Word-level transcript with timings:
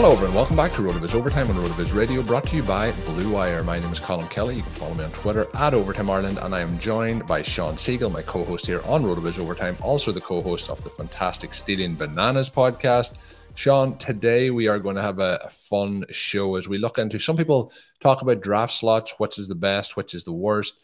Hello, 0.00 0.12
everyone. 0.12 0.34
Welcome 0.34 0.56
back 0.56 0.72
to 0.72 0.80
RotoViz 0.80 1.14
Overtime 1.14 1.50
on 1.50 1.56
RotoViz 1.56 1.94
Radio, 1.94 2.22
brought 2.22 2.46
to 2.46 2.56
you 2.56 2.62
by 2.62 2.90
Blue 3.04 3.34
Wire. 3.34 3.62
My 3.62 3.78
name 3.78 3.92
is 3.92 4.00
Colm 4.00 4.30
Kelly. 4.30 4.56
You 4.56 4.62
can 4.62 4.72
follow 4.72 4.94
me 4.94 5.04
on 5.04 5.12
Twitter 5.12 5.46
at 5.52 5.74
Overtime 5.74 6.08
Ireland, 6.08 6.38
and 6.40 6.54
I 6.54 6.62
am 6.62 6.78
joined 6.78 7.26
by 7.26 7.42
Shawn 7.42 7.74
Siegele, 7.74 8.10
my 8.10 8.22
co-host 8.22 8.64
here 8.64 8.80
on 8.86 9.02
RotoViz 9.02 9.38
Overtime, 9.38 9.76
also 9.82 10.10
the 10.10 10.22
co-host 10.22 10.70
of 10.70 10.82
the 10.82 10.88
fantastic 10.88 11.52
Stealing 11.52 11.96
Bananas 11.96 12.48
podcast. 12.48 13.12
Shawn, 13.56 13.98
today 13.98 14.48
we 14.48 14.68
are 14.68 14.78
going 14.78 14.96
to 14.96 15.02
have 15.02 15.18
a, 15.18 15.38
a 15.44 15.50
fun 15.50 16.06
show 16.10 16.56
as 16.56 16.66
we 16.66 16.78
look 16.78 16.96
into 16.96 17.18
some 17.18 17.36
people 17.36 17.70
talk 18.00 18.22
about 18.22 18.40
draft 18.40 18.72
slots, 18.72 19.16
which 19.18 19.38
is 19.38 19.48
the 19.48 19.54
best, 19.54 19.98
which 19.98 20.14
is 20.14 20.24
the 20.24 20.32
worst. 20.32 20.76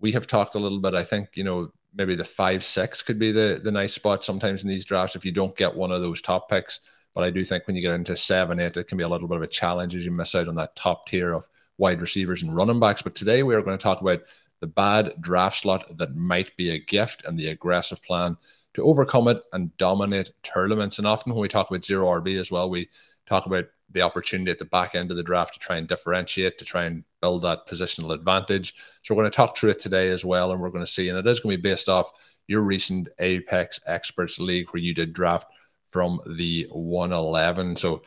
We 0.00 0.12
have 0.12 0.26
talked 0.26 0.54
a 0.54 0.58
little 0.58 0.80
bit. 0.80 0.94
I 0.94 1.04
think 1.04 1.28
you 1.34 1.44
know 1.44 1.72
maybe 1.94 2.16
the 2.16 2.24
five 2.24 2.64
six 2.64 3.02
could 3.02 3.18
be 3.18 3.32
the 3.32 3.60
the 3.62 3.70
nice 3.70 3.92
spot 3.92 4.24
sometimes 4.24 4.62
in 4.62 4.70
these 4.70 4.86
drafts 4.86 5.14
if 5.14 5.26
you 5.26 5.32
don't 5.32 5.54
get 5.58 5.76
one 5.76 5.92
of 5.92 6.00
those 6.00 6.22
top 6.22 6.48
picks. 6.48 6.80
But 7.16 7.24
I 7.24 7.30
do 7.30 7.46
think 7.46 7.66
when 7.66 7.74
you 7.74 7.80
get 7.80 7.94
into 7.94 8.14
seven, 8.14 8.60
eight, 8.60 8.76
it 8.76 8.88
can 8.88 8.98
be 8.98 9.04
a 9.04 9.08
little 9.08 9.26
bit 9.26 9.38
of 9.38 9.42
a 9.42 9.46
challenge 9.46 9.94
as 9.94 10.04
you 10.04 10.10
miss 10.10 10.34
out 10.34 10.48
on 10.48 10.54
that 10.56 10.76
top 10.76 11.08
tier 11.08 11.32
of 11.32 11.48
wide 11.78 12.02
receivers 12.02 12.42
and 12.42 12.54
running 12.54 12.78
backs. 12.78 13.00
But 13.00 13.14
today 13.14 13.42
we 13.42 13.54
are 13.54 13.62
going 13.62 13.76
to 13.76 13.82
talk 13.82 14.02
about 14.02 14.20
the 14.60 14.66
bad 14.66 15.14
draft 15.18 15.62
slot 15.62 15.96
that 15.96 16.14
might 16.14 16.54
be 16.58 16.68
a 16.70 16.78
gift 16.78 17.24
and 17.24 17.38
the 17.38 17.48
aggressive 17.48 18.02
plan 18.02 18.36
to 18.74 18.82
overcome 18.82 19.28
it 19.28 19.42
and 19.54 19.74
dominate 19.78 20.30
tournaments. 20.42 20.98
And 20.98 21.06
often 21.06 21.32
when 21.32 21.40
we 21.40 21.48
talk 21.48 21.70
about 21.70 21.86
zero 21.86 22.06
RB 22.06 22.38
as 22.38 22.50
well, 22.50 22.68
we 22.68 22.86
talk 23.26 23.46
about 23.46 23.64
the 23.92 24.02
opportunity 24.02 24.50
at 24.50 24.58
the 24.58 24.66
back 24.66 24.94
end 24.94 25.10
of 25.10 25.16
the 25.16 25.22
draft 25.22 25.54
to 25.54 25.60
try 25.60 25.76
and 25.76 25.88
differentiate, 25.88 26.58
to 26.58 26.66
try 26.66 26.84
and 26.84 27.02
build 27.22 27.40
that 27.42 27.66
positional 27.66 28.12
advantage. 28.12 28.74
So 29.02 29.14
we're 29.14 29.22
going 29.22 29.32
to 29.32 29.36
talk 29.36 29.56
through 29.56 29.70
it 29.70 29.78
today 29.78 30.10
as 30.10 30.22
well, 30.22 30.52
and 30.52 30.60
we're 30.60 30.68
going 30.68 30.84
to 30.84 30.90
see, 30.90 31.08
and 31.08 31.18
it 31.18 31.26
is 31.26 31.40
going 31.40 31.56
to 31.56 31.62
be 31.62 31.70
based 31.70 31.88
off 31.88 32.12
your 32.46 32.60
recent 32.60 33.08
Apex 33.20 33.80
Experts 33.86 34.38
League 34.38 34.68
where 34.70 34.82
you 34.82 34.92
did 34.92 35.14
draft 35.14 35.46
from 35.88 36.20
the 36.36 36.66
111. 36.70 37.76
So 37.76 38.02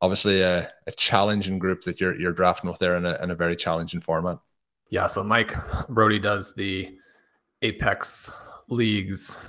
obviously 0.00 0.42
a, 0.42 0.70
a 0.86 0.92
challenging 0.92 1.58
group 1.58 1.82
that 1.84 2.00
you're 2.00 2.18
you're 2.18 2.32
drafting 2.32 2.68
with 2.68 2.78
there 2.78 2.96
in 2.96 3.06
a, 3.06 3.18
in 3.22 3.30
a 3.30 3.34
very 3.34 3.56
challenging 3.56 4.00
format. 4.00 4.38
Yeah, 4.90 5.06
so 5.06 5.24
Mike 5.24 5.54
Braude 5.88 6.20
does 6.20 6.54
the 6.54 6.98
Apex 7.62 8.34
leagues, 8.68 9.40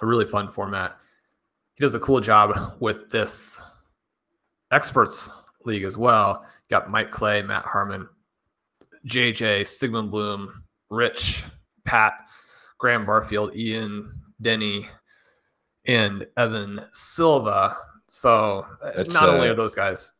a 0.00 0.06
really 0.06 0.24
fun 0.24 0.50
format. 0.50 0.96
He 1.74 1.82
does 1.82 1.94
a 1.94 2.00
cool 2.00 2.20
job 2.20 2.74
with 2.80 3.08
this 3.10 3.62
experts 4.72 5.30
league 5.64 5.84
as 5.84 5.96
well. 5.96 6.44
Got 6.70 6.90
Mike 6.90 7.10
Clay, 7.10 7.42
Matt 7.42 7.64
Harmon, 7.64 8.08
JJ, 9.06 9.66
Sigmund 9.66 10.10
Bloom, 10.10 10.64
Rich, 10.88 11.44
Pat, 11.84 12.14
Graham 12.78 13.06
Barfield, 13.06 13.54
Ian, 13.54 14.12
Denny, 14.40 14.88
and 15.90 16.26
Evan 16.36 16.80
Silva. 16.92 17.76
So 18.06 18.66
uh, 18.82 19.04
not 19.08 19.28
only 19.28 19.48
are 19.48 19.54
those 19.54 19.74
guys 19.74 20.12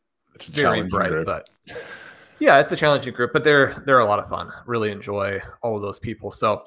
very 0.51 0.83
bright, 0.83 1.09
group. 1.09 1.25
but 1.25 1.49
yeah, 2.39 2.59
it's 2.59 2.71
a 2.71 2.75
challenging 2.75 3.13
group, 3.13 3.31
but 3.33 3.43
they're 3.43 3.81
they're 3.85 3.99
a 3.99 4.05
lot 4.05 4.19
of 4.19 4.29
fun. 4.29 4.51
Really 4.65 4.91
enjoy 4.91 5.41
all 5.61 5.75
of 5.75 5.81
those 5.81 5.99
people. 5.99 6.31
So 6.31 6.63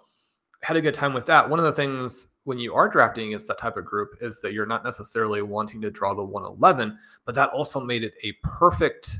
had 0.63 0.77
a 0.77 0.81
good 0.81 0.95
time 0.95 1.13
with 1.13 1.27
that. 1.27 1.49
One 1.49 1.59
of 1.59 1.65
the 1.67 1.73
things 1.73 2.29
when 2.45 2.59
you 2.59 2.75
are 2.75 2.89
drafting 2.89 3.29
against 3.29 3.49
that 3.49 3.59
type 3.59 3.77
of 3.77 3.85
group 3.85 4.17
is 4.21 4.41
that 4.41 4.53
you're 4.53 4.67
not 4.67 4.85
necessarily 4.85 5.43
wanting 5.43 5.81
to 5.83 5.91
draw 5.91 6.15
the 6.15 6.25
111, 6.25 6.99
but 7.27 7.35
that 7.35 7.51
also 7.51 7.81
made 7.81 8.05
it 8.05 8.15
a 8.23 8.33
perfect 8.43 9.19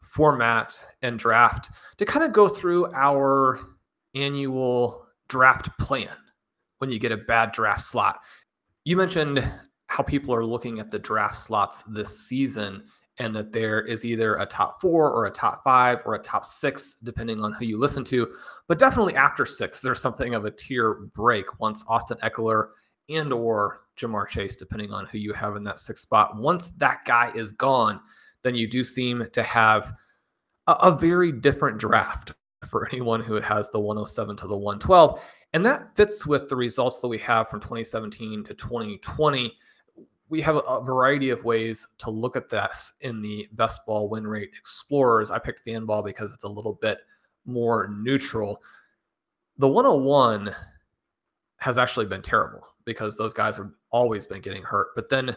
format 0.00 0.84
and 1.02 1.18
draft 1.18 1.70
to 1.96 2.04
kind 2.04 2.24
of 2.24 2.32
go 2.32 2.48
through 2.48 2.92
our 2.94 3.60
annual 4.14 5.06
draft 5.28 5.76
plan 5.78 6.16
when 6.78 6.90
you 6.90 6.98
get 6.98 7.12
a 7.12 7.16
bad 7.16 7.52
draft 7.52 7.82
slot. 7.82 8.20
You 8.90 8.96
mentioned 8.96 9.48
how 9.86 10.02
people 10.02 10.34
are 10.34 10.44
looking 10.44 10.80
at 10.80 10.90
the 10.90 10.98
draft 10.98 11.36
slots 11.36 11.82
this 11.82 12.26
season 12.26 12.82
and 13.20 13.36
that 13.36 13.52
there 13.52 13.82
is 13.82 14.04
either 14.04 14.34
a 14.34 14.46
top 14.46 14.80
four 14.80 15.12
or 15.12 15.26
a 15.26 15.30
top 15.30 15.62
five 15.62 16.00
or 16.04 16.16
a 16.16 16.18
top 16.18 16.44
six, 16.44 16.94
depending 16.94 17.40
on 17.40 17.52
who 17.52 17.66
you 17.66 17.78
listen 17.78 18.02
to. 18.06 18.34
But 18.66 18.80
definitely 18.80 19.14
after 19.14 19.46
six, 19.46 19.80
there's 19.80 20.02
something 20.02 20.34
of 20.34 20.44
a 20.44 20.50
tier 20.50 20.94
break 21.14 21.60
once 21.60 21.84
Austin 21.86 22.18
Ekeler 22.24 22.70
and 23.08 23.32
or 23.32 23.82
Ja'Marr 23.96 24.26
Chase, 24.26 24.56
depending 24.56 24.92
on 24.92 25.06
who 25.06 25.18
you 25.18 25.34
have 25.34 25.54
in 25.54 25.62
that 25.62 25.78
sixth 25.78 26.02
spot. 26.02 26.36
Once 26.36 26.70
that 26.70 27.04
guy 27.04 27.30
is 27.36 27.52
gone, 27.52 28.00
then 28.42 28.56
you 28.56 28.68
do 28.68 28.82
seem 28.82 29.24
to 29.32 29.42
have 29.44 29.92
a, 30.66 30.72
a 30.72 30.90
very 30.90 31.30
different 31.30 31.78
draft 31.78 32.34
for 32.66 32.88
anyone 32.88 33.20
who 33.20 33.34
has 33.34 33.70
the 33.70 33.78
107 33.78 34.36
to 34.38 34.48
the 34.48 34.56
112. 34.56 35.22
And 35.52 35.66
that 35.66 35.96
fits 35.96 36.26
with 36.26 36.48
the 36.48 36.56
results 36.56 37.00
that 37.00 37.08
we 37.08 37.18
have 37.18 37.48
from 37.48 37.60
2017 37.60 38.44
to 38.44 38.54
2020 38.54 39.56
we 40.30 40.40
have 40.40 40.56
a, 40.66 40.80
variety 40.80 41.30
of 41.30 41.44
ways 41.44 41.86
to 41.98 42.08
look 42.08 42.36
at 42.36 42.48
this 42.48 42.94
in 43.00 43.20
the 43.20 43.48
best 43.52 43.84
ball 43.84 44.08
win 44.08 44.26
rate 44.26 44.50
explorers. 44.56 45.30
I 45.30 45.38
picked 45.38 45.66
Fanball 45.66 46.04
because 46.04 46.32
it's 46.32 46.44
a 46.44 46.48
little 46.48 46.74
bit 46.74 46.98
more 47.44 47.88
neutral. 47.88 48.62
The 49.58 49.68
101 49.68 50.54
has 51.56 51.76
actually 51.76 52.06
been 52.06 52.22
terrible 52.22 52.62
because 52.84 53.16
those 53.16 53.34
guys 53.34 53.56
have 53.56 53.70
always 53.90 54.26
been 54.26 54.40
getting 54.40 54.62
hurt. 54.62 54.88
But 54.94 55.10
then 55.10 55.36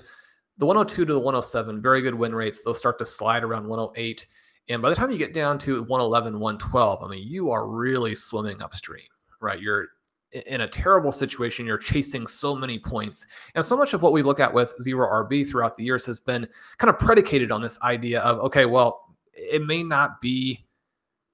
the 0.60 0.66
102 0.66 1.06
to 1.06 1.14
the 1.14 1.20
107, 1.20 1.82
very 1.82 2.02
good 2.02 2.16
win 2.16 2.34
rates. 2.34 2.62
They'll 2.62 2.76
start 2.76 3.00
to 3.00 3.06
slide 3.06 3.44
around 3.44 3.68
108. 3.68 4.28
And 4.70 4.82
by 4.82 4.90
the 4.90 4.96
time 4.96 5.12
you 5.12 5.18
get 5.18 5.34
down 5.34 5.58
to 5.60 5.82
111, 5.82 6.40
112, 6.40 7.04
I 7.04 7.08
mean, 7.10 7.28
you 7.28 7.50
are 7.50 7.68
really 7.68 8.14
swimming 8.14 8.62
upstream, 8.62 9.08
right? 9.42 9.60
You're 9.60 9.88
in 10.48 10.62
a 10.62 10.68
terrible 10.68 11.12
situation. 11.12 11.66
You're 11.66 11.78
chasing 11.78 12.28
so 12.28 12.56
many 12.56 12.80
points. 12.80 13.26
And 13.56 13.64
so 13.64 13.78
much 13.78 13.94
of 13.94 14.02
what 14.02 14.14
we 14.14 14.24
look 14.24 14.40
at 14.40 14.54
with 14.54 14.74
zero 14.82 15.08
RB 15.08 15.48
throughout 15.50 15.78
the 15.78 15.84
years 15.84 16.06
has 16.06 16.20
been 16.20 16.48
kind 16.78 16.90
of 16.90 17.00
predicated 17.00 17.52
on 17.52 17.62
this 17.62 17.80
idea 17.82 18.22
of, 18.22 18.40
okay, 18.40 18.66
well, 18.66 19.16
it 19.34 19.64
may 19.66 19.84
not 19.84 20.22
be 20.22 20.66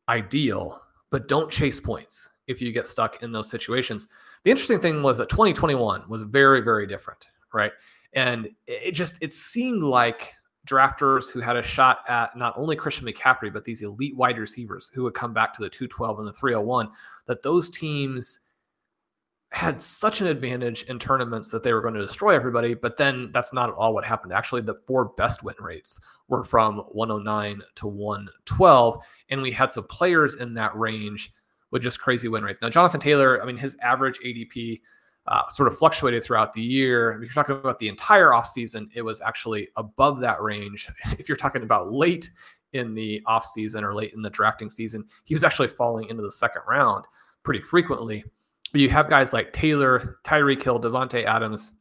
ideal, 0.07 0.81
but 1.11 1.27
don't 1.27 1.51
chase 1.51 1.79
points 1.79 2.29
if 2.47 2.61
you 2.61 2.71
get 2.71 2.87
stuck 2.87 3.21
in 3.23 3.31
those 3.31 3.49
situations. 3.49 4.07
The 4.43 4.51
interesting 4.51 4.79
thing 4.79 5.03
was 5.03 5.17
that 5.17 5.29
2021 5.29 6.03
was 6.07 6.23
very, 6.23 6.61
very 6.61 6.87
different, 6.87 7.27
right? 7.53 7.71
And 8.13 8.49
it 8.67 8.91
just 8.91 9.17
it 9.21 9.33
seemed 9.33 9.83
like 9.83 10.33
drafters 10.67 11.31
who 11.31 11.39
had 11.39 11.57
a 11.57 11.63
shot 11.63 11.99
at 12.07 12.35
not 12.37 12.53
only 12.57 12.75
Christian 12.75 13.07
McCaffrey, 13.07 13.51
but 13.51 13.65
these 13.65 13.81
elite 13.81 14.15
wide 14.15 14.37
receivers 14.37 14.91
who 14.93 15.03
would 15.03 15.13
come 15.13 15.33
back 15.33 15.53
to 15.53 15.61
the 15.61 15.69
212 15.69 16.19
and 16.19 16.27
the 16.27 16.33
301, 16.33 16.89
that 17.27 17.43
those 17.43 17.69
teams 17.69 18.39
had 19.51 19.81
such 19.81 20.21
an 20.21 20.27
advantage 20.27 20.83
in 20.83 20.99
tournaments 20.99 21.49
that 21.49 21.63
they 21.63 21.73
were 21.73 21.81
going 21.81 21.95
to 21.95 22.01
destroy 22.01 22.35
everybody. 22.35 22.75
But 22.75 22.97
then 22.97 23.31
that's 23.33 23.51
not 23.51 23.69
at 23.69 23.75
all 23.75 23.93
what 23.93 24.05
happened. 24.05 24.31
Actually, 24.31 24.61
the 24.61 24.79
four 24.85 25.05
best 25.17 25.43
win 25.43 25.55
rates 25.59 25.99
were 26.27 26.43
from 26.43 26.79
109 26.91 27.61
to 27.75 27.87
112. 27.87 29.03
And 29.29 29.41
we 29.41 29.51
had 29.51 29.71
some 29.71 29.85
players 29.85 30.35
in 30.35 30.53
that 30.53 30.75
range 30.75 31.33
with 31.71 31.81
just 31.81 31.99
crazy 31.99 32.27
win 32.27 32.43
rates. 32.43 32.59
Now, 32.61 32.69
Jonathan 32.69 32.99
Taylor, 32.99 33.41
I 33.41 33.45
mean, 33.45 33.57
his 33.57 33.75
average 33.81 34.19
ADP 34.19 34.81
uh, 35.27 35.47
sort 35.47 35.67
of 35.67 35.77
fluctuated 35.77 36.23
throughout 36.23 36.53
the 36.53 36.61
year. 36.61 37.13
If 37.13 37.21
you're 37.21 37.43
talking 37.43 37.55
about 37.55 37.79
the 37.79 37.87
entire 37.87 38.29
offseason, 38.29 38.89
it 38.93 39.01
was 39.01 39.21
actually 39.21 39.69
above 39.75 40.19
that 40.21 40.41
range. 40.41 40.89
If 41.19 41.27
you're 41.27 41.35
talking 41.35 41.63
about 41.63 41.91
late 41.91 42.29
in 42.73 42.93
the 42.93 43.21
offseason 43.27 43.83
or 43.83 43.95
late 43.95 44.13
in 44.13 44.21
the 44.21 44.29
drafting 44.29 44.69
season, 44.69 45.05
he 45.25 45.33
was 45.33 45.43
actually 45.43 45.67
falling 45.67 46.07
into 46.09 46.23
the 46.23 46.31
second 46.31 46.61
round 46.67 47.05
pretty 47.43 47.61
frequently. 47.61 48.23
But 48.71 48.81
you 48.81 48.89
have 48.89 49.09
guys 49.09 49.33
like 49.33 49.53
Taylor, 49.53 50.17
Tyreek 50.23 50.61
Hill, 50.61 50.79
Davante 50.79 51.25
Adams, 51.25 51.73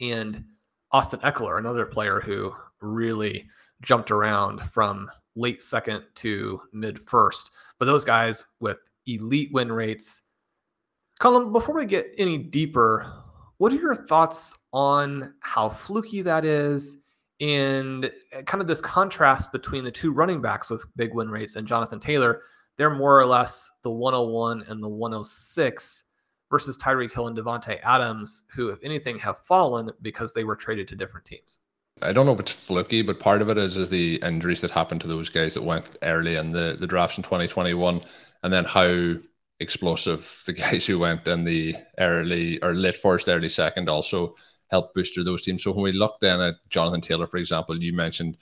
and 0.00 0.44
Austin 0.92 1.20
Ekeler, 1.20 1.58
another 1.58 1.86
player 1.86 2.20
who 2.20 2.52
really 2.80 3.46
jumped 3.82 4.10
around 4.10 4.60
from 4.72 5.10
late 5.36 5.62
second 5.62 6.04
to 6.16 6.60
mid 6.72 7.00
first. 7.08 7.52
But 7.78 7.86
those 7.86 8.04
guys 8.04 8.44
with 8.60 8.78
elite 9.06 9.50
win 9.52 9.72
rates. 9.72 10.22
Colm, 11.20 11.52
before 11.52 11.74
we 11.74 11.86
get 11.86 12.12
any 12.18 12.38
deeper, 12.38 13.10
what 13.58 13.72
are 13.72 13.76
your 13.76 13.94
thoughts 13.94 14.56
on 14.72 15.34
how 15.40 15.68
fluky 15.68 16.22
that 16.22 16.44
is 16.44 17.02
and 17.40 18.10
kind 18.46 18.60
of 18.60 18.66
this 18.66 18.80
contrast 18.80 19.52
between 19.52 19.84
the 19.84 19.90
two 19.90 20.12
running 20.12 20.40
backs 20.40 20.70
with 20.70 20.84
big 20.96 21.14
win 21.14 21.28
rates 21.30 21.56
and 21.56 21.66
Jonathan 21.66 21.98
Taylor? 21.98 22.42
They're 22.78 22.94
more 22.94 23.20
or 23.20 23.26
less 23.26 23.70
the 23.82 23.90
101 23.90 24.62
and 24.68 24.82
the 24.82 24.88
106 24.88 26.04
versus 26.50 26.78
Tyreek 26.78 27.12
Hill 27.12 27.26
and 27.26 27.36
Davante 27.36 27.78
Adams, 27.82 28.44
who, 28.54 28.70
if 28.70 28.78
anything, 28.82 29.18
have 29.18 29.38
fallen 29.44 29.90
because 30.00 30.32
they 30.32 30.44
were 30.44 30.56
traded 30.56 30.88
to 30.88 30.96
different 30.96 31.26
teams. 31.26 31.58
I 32.00 32.12
don't 32.12 32.26
know 32.26 32.32
if 32.32 32.40
it's 32.40 32.52
fluky, 32.52 33.02
but 33.02 33.18
part 33.18 33.42
of 33.42 33.48
it 33.48 33.58
is 33.58 33.76
is 33.76 33.90
the 33.90 34.16
injuries 34.22 34.60
that 34.60 34.70
happened 34.70 35.00
to 35.02 35.08
those 35.08 35.28
guys 35.28 35.54
that 35.54 35.62
went 35.62 35.84
early 36.02 36.36
in 36.36 36.52
the, 36.52 36.76
the 36.78 36.86
drafts 36.86 37.16
in 37.16 37.24
2021, 37.24 38.00
and 38.42 38.52
then 38.52 38.64
how 38.64 39.14
explosive 39.60 40.42
the 40.46 40.52
guys 40.64 40.86
who 40.86 40.98
went 40.98 41.26
in 41.26 41.44
the 41.44 41.74
early 41.98 42.62
or 42.62 42.74
late 42.74 42.96
first, 42.96 43.28
early 43.28 43.48
second 43.48 43.88
also 43.88 44.36
helped 44.70 44.94
booster 44.94 45.24
those 45.24 45.42
teams. 45.42 45.64
So 45.64 45.72
when 45.72 45.82
we 45.82 45.92
look 45.92 46.18
then 46.20 46.40
at 46.40 46.54
Jonathan 46.68 47.00
Taylor, 47.00 47.26
for 47.26 47.38
example, 47.38 47.82
you 47.82 47.92
mentioned 47.92 48.36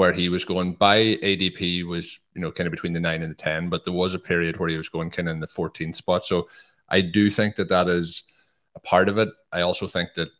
where 0.00 0.14
he 0.14 0.30
was 0.30 0.46
going 0.46 0.72
by 0.72 0.96
ADP 1.16 1.84
was, 1.84 2.20
you 2.32 2.40
know, 2.40 2.50
kind 2.50 2.66
of 2.66 2.70
between 2.70 2.94
the 2.94 2.98
nine 2.98 3.20
and 3.20 3.30
the 3.30 3.34
10, 3.34 3.68
but 3.68 3.84
there 3.84 3.92
was 3.92 4.14
a 4.14 4.18
period 4.18 4.56
where 4.56 4.70
he 4.70 4.78
was 4.78 4.88
going 4.88 5.10
kind 5.10 5.28
of 5.28 5.34
in 5.34 5.40
the 5.40 5.46
14 5.46 5.92
spot. 5.92 6.24
So 6.24 6.48
I 6.88 7.02
do 7.02 7.30
think 7.30 7.56
that 7.56 7.68
that 7.68 7.86
is 7.86 8.22
a 8.74 8.80
part 8.80 9.10
of 9.10 9.18
it. 9.18 9.28
I 9.52 9.60
also 9.60 9.86
think 9.86 10.14
that 10.14 10.30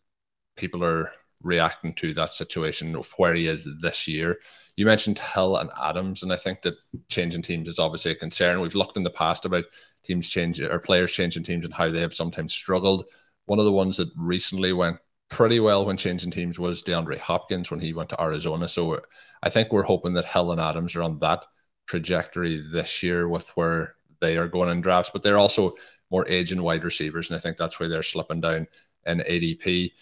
people 0.56 0.82
are 0.82 1.12
reacting 1.42 1.92
to 1.96 2.14
that 2.14 2.32
situation 2.32 2.96
of 2.96 3.12
where 3.18 3.34
he 3.34 3.48
is 3.48 3.68
this 3.82 4.08
year. 4.08 4.38
You 4.76 4.86
mentioned 4.86 5.18
Hill 5.18 5.58
and 5.58 5.68
Adams, 5.78 6.22
and 6.22 6.32
I 6.32 6.36
think 6.36 6.62
that 6.62 6.76
changing 7.10 7.42
teams 7.42 7.68
is 7.68 7.78
obviously 7.78 8.12
a 8.12 8.14
concern. 8.14 8.62
We've 8.62 8.74
looked 8.74 8.96
in 8.96 9.02
the 9.02 9.10
past 9.10 9.44
about 9.44 9.64
teams 10.04 10.26
changing 10.26 10.70
or 10.70 10.78
players 10.78 11.12
changing 11.12 11.42
teams 11.42 11.66
and 11.66 11.74
how 11.74 11.90
they 11.90 12.00
have 12.00 12.14
sometimes 12.14 12.54
struggled. 12.54 13.04
One 13.44 13.58
of 13.58 13.66
the 13.66 13.72
ones 13.72 13.98
that 13.98 14.08
recently 14.16 14.72
went 14.72 14.96
pretty 15.30 15.60
well 15.60 15.86
when 15.86 15.96
changing 15.96 16.30
teams 16.30 16.58
was 16.58 16.82
DeAndre 16.82 17.18
Hopkins 17.18 17.70
when 17.70 17.80
he 17.80 17.92
went 17.92 18.10
to 18.10 18.20
Arizona. 18.20 18.68
So 18.68 19.00
I 19.42 19.48
think 19.48 19.72
we're 19.72 19.82
hoping 19.82 20.12
that 20.14 20.34
and 20.34 20.60
Adams 20.60 20.96
are 20.96 21.02
on 21.02 21.18
that 21.20 21.44
trajectory 21.86 22.62
this 22.72 23.02
year 23.02 23.28
with 23.28 23.48
where 23.56 23.94
they 24.20 24.36
are 24.36 24.48
going 24.48 24.70
in 24.70 24.80
drafts, 24.80 25.10
but 25.12 25.22
they're 25.22 25.38
also 25.38 25.74
more 26.10 26.28
aging 26.28 26.62
wide 26.62 26.84
receivers, 26.84 27.30
and 27.30 27.36
I 27.36 27.40
think 27.40 27.56
that's 27.56 27.78
why 27.78 27.88
they're 27.88 28.02
slipping 28.02 28.40
down 28.40 28.66
in 29.06 29.20
ADP. 29.20 29.92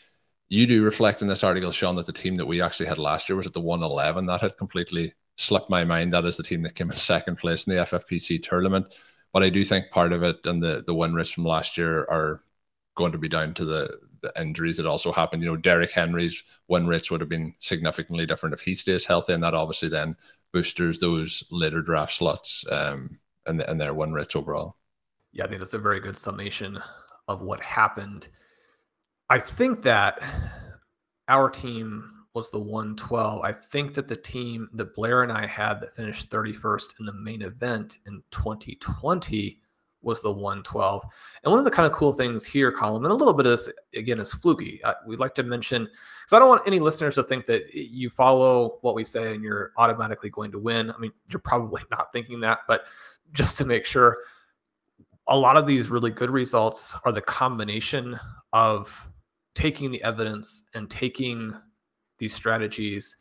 You 0.49 0.67
do 0.67 0.83
reflect 0.83 1.21
in 1.21 1.29
this 1.29 1.45
article, 1.45 1.71
Shawn, 1.71 1.97
that 1.97 2.07
the 2.07 2.13
team 2.13 2.37
that 2.39 2.47
we 2.47 2.63
actually 2.63 2.87
had 2.87 2.99
last 2.99 3.29
year 3.29 3.37
was 3.37 3.47
at 3.47 3.53
the 3.53 3.61
111. 3.61 4.27
That 4.27 4.41
had 4.41 4.57
completely 4.57 5.13
slipped 5.37 5.69
my 5.69 5.85
mind. 5.85 6.13
That 6.13 6.25
is 6.25 6.39
the 6.39 6.43
team 6.43 6.63
that 6.63 6.75
came 6.75 6.91
in 6.91 6.97
second 6.97 7.37
place 7.37 7.67
in 7.67 7.75
the 7.75 7.83
FFPC 7.83 8.43
tournament. 8.43 8.95
But 9.33 9.43
I 9.43 9.51
do 9.51 9.63
think 9.63 9.91
part 9.91 10.13
of 10.13 10.23
it 10.23 10.39
and 10.47 10.63
the, 10.63 10.83
the 10.87 10.95
win 10.95 11.15
rates 11.15 11.31
from 11.31 11.45
last 11.45 11.77
year 11.77 12.07
are 12.09 12.43
going 12.95 13.13
to 13.13 13.19
be 13.19 13.29
down 13.29 13.53
to 13.55 13.65
the, 13.67 13.95
the 14.23 14.33
injuries 14.41 14.77
that 14.77 14.87
also 14.87 15.13
happened. 15.13 15.43
You 15.43 15.51
know, 15.51 15.57
Derrick 15.57 15.91
Henry's 15.91 16.43
win 16.69 16.87
rates 16.87 17.11
would 17.11 17.21
have 17.21 17.29
been 17.29 17.55
significantly 17.59 18.27
different 18.27 18.55
if 18.55 18.61
he 18.61 18.75
stays 18.75 19.05
healthy, 19.05 19.33
and 19.33 19.43
that 19.43 19.55
obviously 19.55 19.89
then 19.89 20.17
boosters 20.53 20.99
those 20.99 21.45
later 21.51 21.83
draft 21.83 22.15
slots 22.15 22.65
um, 22.71 23.19
and, 23.47 23.61
and 23.63 23.81
their 23.81 23.95
win 23.95 24.13
rates 24.13 24.37
overall. 24.37 24.77
Yeah, 25.33 25.45
I 25.45 25.49
think 25.49 25.59
that's 25.61 25.75
a 25.75 25.79
very 25.79 26.01
good 26.01 26.17
summation 26.17 26.81
of 27.29 27.43
what 27.43 27.61
happened 27.61 28.29
I 29.31 29.39
think 29.39 29.83
that 29.83 30.23
our 31.29 31.51
team 31.51 32.25
was 32.35 32.51
the 32.51 32.59
112. 32.59 33.43
I 33.45 33.53
think 33.53 33.95
that 33.95 34.09
the 34.09 34.17
team 34.17 34.71
that 34.73 34.95
Blair 34.95 35.23
and 35.23 35.31
I 35.31 35.45
had 35.45 35.81
that 35.81 35.95
finished 35.95 36.31
31st 36.31 37.01
in 37.01 37.07
the 37.07 37.13
main 37.13 37.43
event 37.43 37.99
in 38.07 38.23
2020 38.31 39.61
was 40.03 40.21
the 40.23 40.31
112. 40.31 41.05
And 41.43 41.51
one 41.51 41.59
of 41.59 41.65
the 41.65 41.71
kind 41.71 41.87
of 41.87 41.93
cool 41.93 42.13
things 42.13 42.45
here, 42.45 42.73
Colm, 42.73 42.97
and 42.97 43.07
a 43.07 43.15
little 43.15 43.35
bit 43.35 43.47
of 43.47 43.53
this 43.53 43.71
again 43.95 44.21
is 44.21 44.33
fluky. 44.33 44.83
Uh, 44.85 44.95
we'd 45.07 45.19
like 45.19 45.35
to 45.37 45.43
mention 45.43 45.85
because 45.85 46.37
I 46.37 46.39
don't 46.39 46.49
want 46.49 46.67
any 46.67 46.79
listeners 46.79 47.15
to 47.17 47.23
think 47.23 47.47
that 47.47 47.75
you 47.75 48.11
follow 48.11 48.79
what 48.83 48.95
we 48.95 49.05
say 49.05 49.35
and 49.35 49.43
you're 49.43 49.73
automatically 49.77 50.31
going 50.31 50.53
to 50.53 50.59
win. 50.59 50.91
I 50.91 50.99
mean, 50.99 51.13
you're 51.29 51.41
probably 51.41 51.83
not 51.91 52.13
thinking 52.13 52.41
that, 52.41 52.61
but 52.69 52.85
just 53.33 53.59
to 53.59 53.65
make 53.65 53.85
sure, 53.85 54.17
a 55.29 55.39
lot 55.39 55.57
of 55.57 55.67
these 55.67 55.91
really 55.91 56.11
good 56.11 56.31
results 56.31 56.97
are 57.05 57.13
the 57.13 57.21
combination 57.21 58.19
of 58.53 59.09
taking 59.55 59.91
the 59.91 60.03
evidence 60.03 60.69
and 60.75 60.89
taking 60.89 61.55
these 62.19 62.35
strategies, 62.35 63.17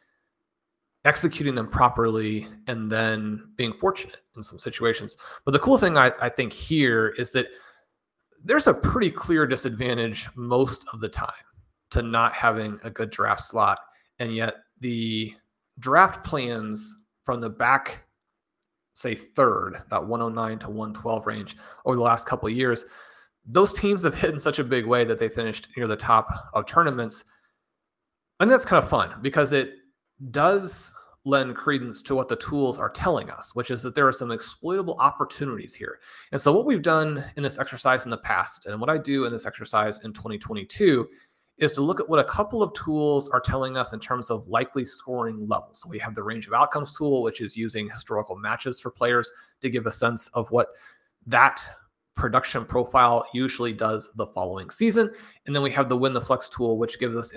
executing 1.07 1.56
them 1.56 1.68
properly, 1.68 2.48
and 2.68 2.92
then 2.92 3.50
being 3.56 3.74
fortunate 3.74 4.21
in 4.36 4.44
some 4.44 4.59
situations. 4.59 5.18
But 5.45 5.51
the 5.51 5.59
cool 5.59 5.77
thing 5.77 5.98
I, 5.98 6.12
I 6.21 6.30
think 6.30 6.54
here 6.54 7.15
is 7.18 7.31
that 7.31 7.48
there's 8.44 8.68
a 8.68 8.74
pretty 8.74 9.09
clear 9.09 9.48
disadvantage 9.48 10.30
most 10.36 10.86
of 10.94 11.00
the 11.00 11.09
time 11.09 11.31
to 11.92 12.01
not 12.01 12.33
having 12.33 12.80
a 12.83 12.89
good 12.89 13.09
draft 13.09 13.42
slot. 13.42 13.80
And 14.19 14.36
yet 14.36 14.56
the 14.80 15.33
draft 15.80 16.24
plans 16.24 17.06
from 17.24 17.42
the 17.42 17.50
back, 17.50 18.04
say 18.94 19.15
third, 19.15 19.81
that 19.89 20.06
109 20.06 20.59
to 20.59 20.68
112 20.68 21.25
range 21.25 21.57
over 21.86 21.95
the 21.95 22.04
last 22.04 22.27
couple 22.27 22.48
of 22.48 22.56
years 22.56 22.86
those 23.48 23.74
teams 23.74 24.04
have 24.04 24.15
hit 24.15 24.31
in 24.31 24.39
such 24.39 24.59
a 24.59 24.63
big 24.63 24.86
way 24.86 25.06
that 25.06 25.19
they 25.19 25.30
finished 25.30 25.69
near 25.77 25.88
the 25.88 25.95
top 25.95 26.50
of 26.54 26.65
tournaments. 26.65 27.24
And 28.39 28.51
that's 28.51 28.65
kind 28.65 28.83
of 28.83 28.89
fun 28.89 29.15
because 29.21 29.54
it 29.54 29.71
does 30.31 30.94
lend 31.28 31.56
credence 31.56 32.02
to 32.02 32.16
what 32.16 32.30
the 32.30 32.36
tools 32.38 32.80
are 32.80 32.90
telling 32.90 33.30
us, 33.30 33.54
which 33.54 33.70
is 33.70 33.84
that 33.84 33.94
there 33.94 34.08
are 34.08 34.14
some 34.14 34.32
exploitable 34.32 34.96
opportunities 35.00 35.74
here. 35.74 36.00
And 36.31 36.40
so, 36.40 36.54
what 36.54 36.66
we've 36.66 36.81
done 36.81 37.24
in 37.36 37.44
this 37.44 37.60
exercise 37.60 38.06
in 38.06 38.12
the 38.12 38.18
past, 38.18 38.66
and 38.66 38.80
what 38.80 38.90
I 38.90 38.98
do 38.98 39.26
in 39.26 39.31
this 39.31 39.46
exercise 39.46 40.00
in 40.04 40.14
2022, 40.14 41.07
is 41.57 41.74
to 41.74 41.81
look 41.81 42.00
at 42.00 42.07
what 42.07 42.19
a 42.19 42.24
couple 42.24 42.64
of 42.64 42.72
tools 42.74 43.30
are 43.30 43.40
telling 43.40 43.78
us 43.78 43.94
in 43.94 44.00
terms 44.00 44.30
of 44.30 44.48
likely 44.48 44.86
scoring 44.86 45.48
levels. 45.48 45.81
So, 45.81 45.90
we 45.90 46.00
have 46.00 46.16
the 46.16 46.24
range 46.24 46.48
of 46.48 46.54
outcomes 46.54 46.96
tool, 46.96 47.22
which 47.22 47.42
is 47.42 47.57
using 47.57 47.90
historical 47.90 48.38
matches 48.38 48.80
for 48.80 48.90
players 48.90 49.30
to 49.62 49.69
give 49.69 49.86
a 49.86 49.92
sense 49.92 50.30
of 50.30 50.50
what 50.52 50.69
that 51.26 51.68
production 52.16 52.66
profile 52.66 53.26
usually 53.34 53.74
does 53.74 54.12
the 54.16 54.28
following 54.28 54.69
season. 54.69 55.12
And 55.46 55.56
then 55.56 55.62
we 55.62 55.72
have 55.72 55.88
the 55.88 55.98
win 55.98 56.14
the 56.14 56.22
flex 56.22 56.50
tool, 56.50 56.78
which 56.78 57.00
gives 57.00 57.16
us 57.16 57.34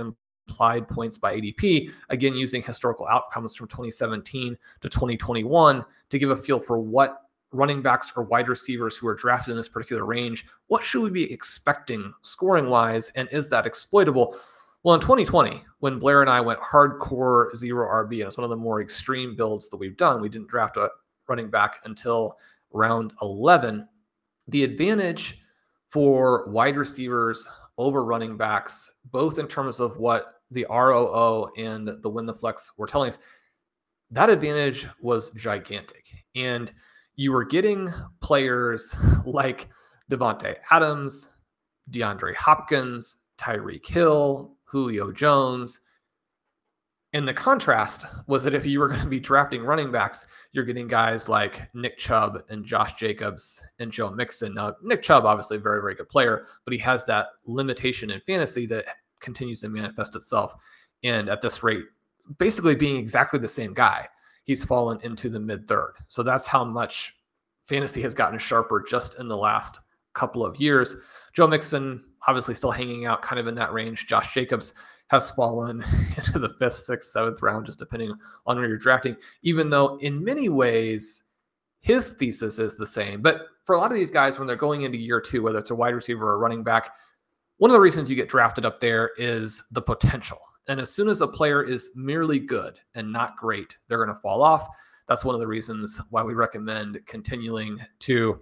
implied 0.50 0.88
points 0.88 1.16
by 1.16 1.36
ADP, 1.36 1.92
again, 2.08 2.34
using 2.34 2.62
historical 2.62 3.06
outcomes 3.06 3.54
from 3.54 3.68
2017 3.68 4.58
to 4.80 4.88
2021 4.88 5.84
to 6.08 6.18
give 6.18 6.30
a 6.30 6.36
feel 6.36 6.58
for 6.58 6.78
what 6.78 7.22
running 7.52 7.82
backs 7.82 8.12
or 8.16 8.24
wide 8.24 8.48
receivers 8.48 8.96
who 8.96 9.06
are 9.08 9.14
drafted 9.14 9.52
in 9.52 9.56
this 9.56 9.68
particular 9.68 10.04
range, 10.04 10.46
what 10.66 10.82
should 10.82 11.02
we 11.02 11.10
be 11.10 11.32
expecting 11.32 12.12
scoring 12.22 12.68
wise? 12.68 13.10
And 13.16 13.28
is 13.32 13.48
that 13.48 13.66
exploitable? 13.66 14.36
Well, 14.82 14.94
in 14.94 15.00
2020, 15.00 15.62
when 15.80 15.98
Blair 15.98 16.20
and 16.20 16.30
I 16.30 16.40
went 16.40 16.60
hardcore 16.60 17.54
zero 17.56 17.86
RB, 17.88 18.20
and 18.20 18.22
it's 18.22 18.36
one 18.36 18.44
of 18.44 18.50
the 18.50 18.56
more 18.56 18.80
extreme 18.80 19.36
builds 19.36 19.68
that 19.70 19.76
we've 19.76 19.96
done, 19.96 20.20
we 20.20 20.28
didn't 20.28 20.48
draft 20.48 20.76
a 20.76 20.90
running 21.28 21.50
back 21.50 21.80
until 21.84 22.38
round 22.72 23.12
11 23.22 23.86
the 24.48 24.64
advantage 24.64 25.42
for 25.86 26.48
wide 26.48 26.76
receivers 26.76 27.48
over 27.78 28.04
running 28.04 28.36
backs, 28.36 28.96
both 29.10 29.38
in 29.38 29.46
terms 29.46 29.80
of 29.80 29.96
what 29.96 30.39
the 30.50 30.66
ROO 30.70 31.50
and 31.56 31.88
the 31.88 32.10
win 32.10 32.26
the 32.26 32.34
flex 32.34 32.72
were 32.76 32.86
telling 32.86 33.08
us, 33.08 33.18
that 34.10 34.30
advantage 34.30 34.88
was 35.00 35.30
gigantic. 35.30 36.10
And 36.34 36.72
you 37.14 37.32
were 37.32 37.44
getting 37.44 37.88
players 38.20 38.94
like 39.24 39.68
Davante 40.10 40.56
Adams, 40.70 41.28
DeAndre 41.90 42.34
Hopkins, 42.34 43.24
Tyreek 43.38 43.86
Hill, 43.86 44.56
Julio 44.64 45.12
Jones 45.12 45.80
And 47.12 47.26
the 47.26 47.34
contrast 47.34 48.06
was 48.28 48.44
that 48.44 48.54
if 48.54 48.64
you 48.64 48.78
were 48.78 48.86
going 48.86 49.00
to 49.00 49.06
be 49.06 49.18
drafting 49.18 49.64
running 49.64 49.90
backs, 49.90 50.26
you're 50.52 50.64
getting 50.64 50.86
guys 50.86 51.28
like 51.28 51.68
Nick 51.74 51.98
Chubb 51.98 52.42
and 52.48 52.64
Josh 52.64 52.94
Jacobs 52.94 53.64
and 53.80 53.90
Joe 53.90 54.10
Mixon. 54.10 54.54
Now, 54.54 54.76
Nick 54.82 55.02
Chubb, 55.02 55.24
obviously 55.24 55.56
a 55.56 55.60
very, 55.60 55.80
very 55.80 55.96
good 55.96 56.08
player, 56.08 56.46
but 56.64 56.72
he 56.72 56.78
has 56.78 57.04
that 57.06 57.26
limitation 57.44 58.10
in 58.12 58.20
fantasy 58.20 58.64
that 58.66 58.84
continues 59.20 59.60
to 59.60 59.68
manifest 59.68 60.16
itself. 60.16 60.54
And 61.02 61.28
at 61.28 61.40
this 61.40 61.62
rate, 61.62 61.84
basically 62.38 62.74
being 62.74 62.96
exactly 62.96 63.38
the 63.38 63.48
same 63.48 63.74
guy, 63.74 64.08
he's 64.44 64.64
fallen 64.64 64.98
into 65.02 65.28
the 65.28 65.40
mid 65.40 65.66
third. 65.68 65.94
So 66.08 66.22
that's 66.22 66.46
how 66.46 66.64
much 66.64 67.16
fantasy 67.64 68.02
has 68.02 68.14
gotten 68.14 68.38
sharper 68.38 68.84
just 68.88 69.18
in 69.18 69.28
the 69.28 69.36
last 69.36 69.80
couple 70.12 70.44
of 70.44 70.56
years. 70.56 70.96
Joe 71.32 71.46
Mixon, 71.46 72.02
obviously, 72.26 72.54
still 72.54 72.70
hanging 72.70 73.06
out 73.06 73.22
kind 73.22 73.38
of 73.38 73.46
in 73.46 73.54
that 73.54 73.72
range. 73.72 74.06
Josh 74.06 74.34
Jacobs, 74.34 74.74
has 75.10 75.30
fallen 75.30 75.84
into 76.16 76.38
the 76.38 76.48
fifth, 76.48 76.78
sixth, 76.78 77.10
seventh 77.10 77.42
round, 77.42 77.66
just 77.66 77.78
depending 77.78 78.14
on 78.46 78.56
where 78.56 78.68
you're 78.68 78.78
drafting, 78.78 79.16
even 79.42 79.68
though 79.68 79.98
in 79.98 80.24
many 80.24 80.48
ways 80.48 81.24
his 81.80 82.10
thesis 82.10 82.58
is 82.58 82.76
the 82.76 82.86
same. 82.86 83.20
But 83.20 83.46
for 83.64 83.74
a 83.74 83.78
lot 83.78 83.90
of 83.90 83.96
these 83.96 84.10
guys, 84.10 84.38
when 84.38 84.46
they're 84.46 84.56
going 84.56 84.82
into 84.82 84.98
year 84.98 85.20
two, 85.20 85.42
whether 85.42 85.58
it's 85.58 85.70
a 85.70 85.74
wide 85.74 85.94
receiver 85.94 86.26
or 86.26 86.34
a 86.34 86.38
running 86.38 86.62
back, 86.62 86.92
one 87.60 87.70
of 87.70 87.74
the 87.74 87.80
reasons 87.80 88.08
you 88.08 88.16
get 88.16 88.30
drafted 88.30 88.64
up 88.64 88.80
there 88.80 89.10
is 89.18 89.64
the 89.70 89.82
potential. 89.82 90.38
And 90.68 90.80
as 90.80 90.90
soon 90.90 91.08
as 91.08 91.20
a 91.20 91.28
player 91.28 91.62
is 91.62 91.90
merely 91.94 92.38
good 92.38 92.78
and 92.94 93.12
not 93.12 93.36
great, 93.36 93.76
they're 93.86 94.02
going 94.02 94.08
to 94.08 94.14
fall 94.22 94.42
off. 94.42 94.66
That's 95.08 95.26
one 95.26 95.34
of 95.34 95.42
the 95.42 95.46
reasons 95.46 96.00
why 96.08 96.22
we 96.22 96.32
recommend 96.32 97.04
continuing 97.04 97.78
to 97.98 98.40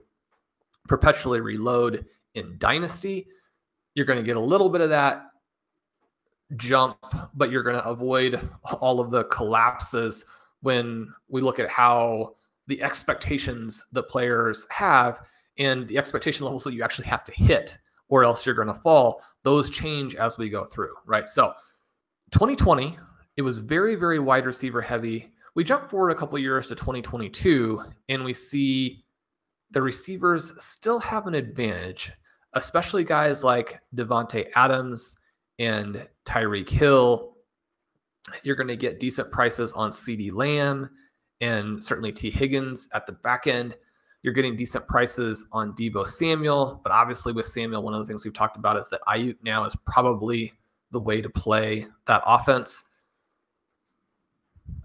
perpetually 0.87 1.41
reload 1.41 2.07
in 2.35 2.55
Dynasty. 2.59 3.27
You're 3.95 4.07
going 4.07 4.21
to 4.21 4.25
get 4.25 4.37
a 4.37 4.41
little 4.41 4.69
bit 4.69 4.83
of 4.83 4.91
that 4.91 5.25
jump, 6.55 6.99
but 7.35 7.51
you're 7.51 7.65
going 7.65 7.75
to 7.75 7.89
avoid 7.89 8.41
all 8.81 9.01
of 9.01 9.11
the 9.11 9.25
collapses 9.25 10.27
when 10.61 11.13
we 11.29 11.41
look 11.41 11.59
at 11.59 11.69
how 11.69 12.37
the 12.69 12.81
expectations 12.85 13.85
the 13.91 14.03
players 14.05 14.65
have 14.71 15.23
and 15.59 15.89
the 15.89 15.99
expectation 15.99 16.45
levels 16.45 16.63
that 16.63 16.73
you 16.73 16.85
actually 16.85 17.09
have 17.09 17.25
to 17.25 17.33
hit 17.33 17.79
or 18.09 18.25
else 18.25 18.45
you're 18.45 18.55
going 18.55 18.69
to 18.69 18.75
fall 18.75 19.23
those 19.43 19.71
change 19.71 20.15
as 20.15 20.39
we 20.39 20.49
go 20.49 20.65
through 20.65 20.95
right 21.07 21.29
so 21.29 21.53
2020 22.33 22.99
it 23.37 23.43
was 23.43 23.59
very 23.59 23.95
very 23.95 24.19
wide 24.19 24.47
receiver 24.47 24.81
heavy 24.81 25.33
we 25.55 25.65
jump 25.65 25.89
forward 25.89 26.11
a 26.11 26.15
couple 26.15 26.39
years 26.39 26.69
to 26.69 26.75
2022 26.75 27.83
and 28.09 28.25
we 28.25 28.33
see 28.33 29.05
the 29.71 29.83
receivers 29.83 30.53
still 30.63 30.99
have 30.99 31.27
an 31.27 31.35
advantage 31.35 32.13
especially 32.55 33.05
guys 33.05 33.45
like 33.45 33.81
Davante 33.95 34.49
Adams 34.55 35.19
and 35.59 36.07
Tyreek 36.25 36.69
Hill. 36.69 37.35
You're 38.43 38.57
going 38.57 38.69
to 38.69 38.77
get 38.77 39.01
decent 39.01 39.31
prices 39.33 39.73
on 39.73 39.91
CeeDee 39.91 40.33
Lamb 40.33 40.91
and 41.41 41.83
certainly 41.83 42.13
Tee 42.13 42.31
Higgins 42.31 42.89
at 42.95 43.07
the 43.07 43.13
back 43.13 43.47
end. 43.47 43.77
You're 44.23 44.35
getting 44.35 44.57
decent 44.57 44.87
prices 44.89 45.49
on 45.53 45.73
Deebo 45.75 46.07
Samuel, 46.07 46.81
but 46.83 46.93
obviously 46.93 47.33
with 47.33 47.47
Samuel, 47.47 47.83
one 47.83 47.95
of 47.95 48.01
the 48.01 48.07
things 48.07 48.25
we've 48.25 48.35
talked 48.35 48.57
about 48.57 48.77
is 48.77 48.89
that 48.91 49.01
Aiyuk 49.09 49.37
now 49.43 49.65
is 49.65 49.77
probably 49.87 50.53
the 50.91 51.01
way 51.01 51.21
to 51.21 51.29
play 51.29 51.87
that 52.07 52.23
offense. 52.27 52.85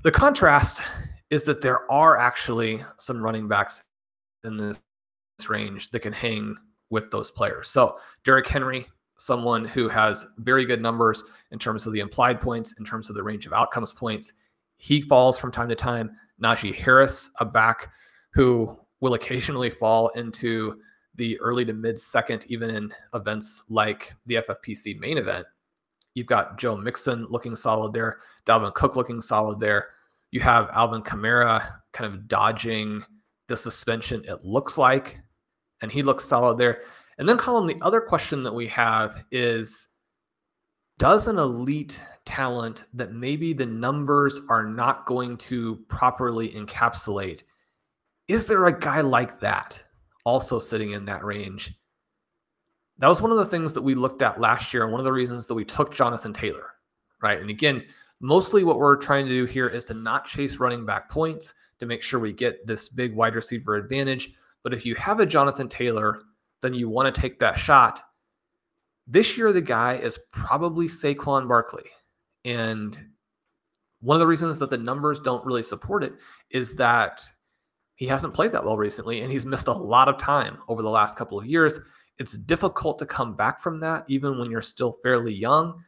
The 0.04 0.12
contrast 0.12 0.82
is 1.30 1.44
that 1.46 1.62
there 1.62 1.90
are 1.92 2.18
actually 2.18 2.84
some 2.98 3.22
running 3.22 3.48
backs 3.48 3.84
in 4.44 4.58
this 4.58 4.80
range 5.48 5.90
that 5.90 6.02
can 6.02 6.14
hang 6.14 6.56
with 6.90 7.10
those 7.10 7.32
players. 7.32 7.70
So 7.70 7.98
Derrick 8.24 8.48
Henry, 8.48 8.86
someone 9.18 9.66
who 9.66 9.90
has 9.90 10.26
very 10.38 10.66
good 10.66 10.82
numbers 10.82 11.24
in 11.52 11.58
terms 11.58 11.88
of 11.88 11.94
the 11.94 12.02
implied 12.02 12.40
points, 12.40 12.76
in 12.78 12.86
terms 12.86 13.10
of 13.10 13.16
the 13.16 13.24
range 13.24 13.46
of 13.46 13.54
outcomes 13.54 13.92
points. 13.92 14.34
He 14.78 15.02
falls 15.02 15.40
from 15.40 15.52
time 15.52 15.70
to 15.70 15.76
time. 15.76 16.12
Najee 16.42 16.76
Harris, 16.76 17.32
a 17.40 17.46
back 17.46 17.90
who 18.34 18.78
will 19.04 19.16
occasionally 19.16 19.70
fall 19.70 20.08
into 20.16 20.80
the 21.16 21.38
early 21.42 21.66
to 21.66 21.74
mid 21.74 22.00
second, 22.00 22.46
even 22.48 22.70
in 22.70 22.94
events 23.14 23.66
like 23.68 24.14
the 24.28 24.36
FFPC 24.36 24.98
main 24.98 25.18
event. 25.18 25.46
You've 26.14 26.28
got 26.28 26.58
Joe 26.58 26.78
Mixon 26.78 27.28
looking 27.30 27.54
solid 27.54 27.92
there, 27.92 28.20
Dalvin 28.46 28.74
Cook 28.74 28.96
looking 28.96 29.20
solid 29.20 29.60
there. 29.60 29.90
You 30.32 30.40
have 30.40 30.70
Alvin 30.72 31.02
Kamara 31.02 31.82
kind 31.92 32.14
of 32.14 32.30
dodging 32.30 33.04
the 33.50 33.58
suspension, 33.58 34.24
it 34.24 34.46
looks 34.46 34.78
like, 34.78 35.20
and 35.82 35.92
he 35.92 36.02
looks 36.02 36.24
solid 36.24 36.58
there. 36.58 36.84
And 37.18 37.28
then, 37.28 37.38
Colm, 37.38 37.68
the 37.68 37.86
other 37.86 38.00
question 38.00 38.42
that 38.44 38.56
we 38.56 38.68
have 38.68 39.26
is 39.34 39.90
Does 40.98 41.28
an 41.28 41.40
elite 41.40 42.02
talent 42.24 42.86
that 42.94 43.12
maybe 43.12 43.52
the 43.52 43.66
numbers 43.66 44.40
are 44.50 44.64
not 44.64 45.06
going 45.06 45.36
to 45.40 45.76
properly 45.90 46.52
encapsulate, 46.52 47.44
is 48.28 48.46
there 48.46 48.66
a 48.66 48.80
guy 48.80 49.02
like 49.02 49.40
that 49.40 49.84
also 50.26 50.60
sitting 50.60 50.92
in 50.92 51.06
that 51.06 51.24
range? 51.24 51.74
That 53.00 53.08
was 53.08 53.22
one 53.22 53.32
of 53.32 53.38
the 53.38 53.46
things 53.46 53.74
that 53.74 53.82
we 53.82 53.96
looked 53.96 54.22
at 54.22 54.40
last 54.40 54.74
year, 54.74 54.84
and 54.84 54.92
one 54.92 55.02
of 55.02 55.06
the 55.06 55.12
reasons 55.12 55.48
that 55.48 55.56
we 55.56 55.66
took 55.66 55.94
Jonathan 55.94 56.32
Taylor, 56.32 56.72
right? 57.22 57.40
And 57.40 57.50
again, 57.50 57.84
mostly 58.22 58.64
what 58.64 58.78
we're 58.78 58.96
trying 58.96 59.26
to 59.26 59.32
do 59.32 59.46
here 59.46 59.68
is 59.68 59.86
to 59.86 59.94
not 59.94 60.26
chase 60.26 60.58
running 60.58 60.86
back 60.86 61.10
points 61.10 61.56
to 61.80 61.86
make 61.86 62.02
sure 62.02 62.20
we 62.20 62.32
get 62.32 62.66
this 62.66 62.90
big 62.90 63.16
wide 63.16 63.36
receiver 63.36 63.76
advantage. 63.76 64.34
But 64.62 64.74
if 64.74 64.86
you 64.86 64.96
have 64.96 65.20
a 65.20 65.26
Jonathan 65.26 65.68
Taylor 65.68 66.22
then 66.64 66.74
you 66.74 66.90
want 66.90 67.14
to 67.14 67.22
take 67.22 67.38
that 67.40 67.60
shot. 67.60 68.00
This 69.06 69.38
year, 69.38 69.52
the 69.52 69.62
guy 69.62 69.96
is 69.96 70.18
probably 70.32 70.88
Saquon 70.88 71.48
Barkley. 71.48 71.90
And 72.46 72.98
one 74.00 74.16
of 74.16 74.20
the 74.20 74.28
reasons 74.28 74.58
that 74.60 74.70
the 74.70 74.78
numbers 74.78 75.20
don't 75.20 75.46
really 75.46 75.62
support 75.62 76.04
it 76.04 76.14
is 76.50 76.74
that 76.76 77.22
he 77.96 78.06
hasn't 78.06 78.34
played 78.34 78.52
that 78.52 78.64
well 78.64 78.78
recently 78.78 79.22
and 79.22 79.32
he's 79.32 79.46
missed 79.46 79.68
a 79.68 79.74
lot 79.74 80.08
of 80.10 80.18
time 80.18 80.58
over 80.68 80.82
the 80.82 80.90
last 80.90 81.18
couple 81.18 81.40
of 81.40 81.46
years. 81.46 81.80
It's 82.20 82.38
difficult 82.38 83.00
to 83.00 83.06
come 83.06 83.36
back 83.36 83.62
from 83.62 83.80
that, 83.80 84.06
even 84.08 84.38
when 84.38 84.52
you're 84.52 84.62
still 84.62 84.94
fairly 85.04 85.34
young. 85.34 85.84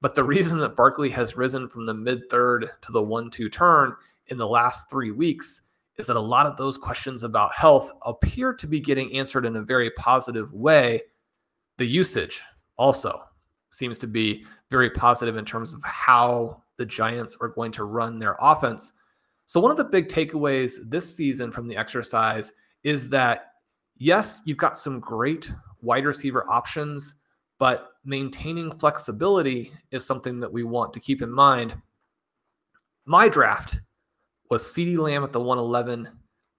But 0.00 0.14
the 0.14 0.24
reason 0.24 0.58
that 0.60 0.76
Barkley 0.76 1.10
has 1.10 1.36
risen 1.36 1.68
from 1.68 1.86
the 1.86 1.94
mid 1.94 2.28
third 2.30 2.70
to 2.82 2.92
the 2.92 3.02
one 3.02 3.30
two 3.30 3.48
turn 3.48 3.94
in 4.28 4.38
the 4.38 4.48
last 4.48 4.90
three 4.90 5.10
weeks 5.10 5.62
is 5.96 6.06
that 6.06 6.16
a 6.16 6.20
lot 6.20 6.46
of 6.46 6.56
those 6.56 6.78
questions 6.78 7.22
about 7.22 7.54
health 7.54 7.92
appear 8.06 8.54
to 8.54 8.66
be 8.66 8.80
getting 8.80 9.14
answered 9.16 9.44
in 9.44 9.56
a 9.56 9.62
very 9.62 9.90
positive 9.92 10.52
way. 10.52 11.02
The 11.76 11.84
usage 11.84 12.40
also 12.76 13.22
seems 13.70 13.98
to 13.98 14.06
be 14.06 14.44
very 14.70 14.90
positive 14.90 15.36
in 15.36 15.44
terms 15.44 15.74
of 15.74 15.82
how 15.84 16.62
the 16.78 16.86
Giants 16.86 17.36
are 17.40 17.48
going 17.48 17.72
to 17.72 17.84
run 17.84 18.18
their 18.18 18.36
offense. 18.40 18.92
So, 19.50 19.58
one 19.58 19.72
of 19.72 19.76
the 19.76 19.82
big 19.82 20.06
takeaways 20.06 20.76
this 20.88 21.12
season 21.12 21.50
from 21.50 21.66
the 21.66 21.76
exercise 21.76 22.52
is 22.84 23.08
that, 23.08 23.54
yes, 23.96 24.42
you've 24.44 24.58
got 24.58 24.78
some 24.78 25.00
great 25.00 25.52
wide 25.82 26.04
receiver 26.04 26.48
options, 26.48 27.16
but 27.58 27.94
maintaining 28.04 28.70
flexibility 28.78 29.72
is 29.90 30.06
something 30.06 30.38
that 30.38 30.52
we 30.52 30.62
want 30.62 30.92
to 30.92 31.00
keep 31.00 31.20
in 31.20 31.32
mind. 31.32 31.74
My 33.06 33.28
draft 33.28 33.80
was 34.50 34.62
CeeDee 34.62 34.98
Lamb 34.98 35.24
at 35.24 35.32
the 35.32 35.40
111, 35.40 36.08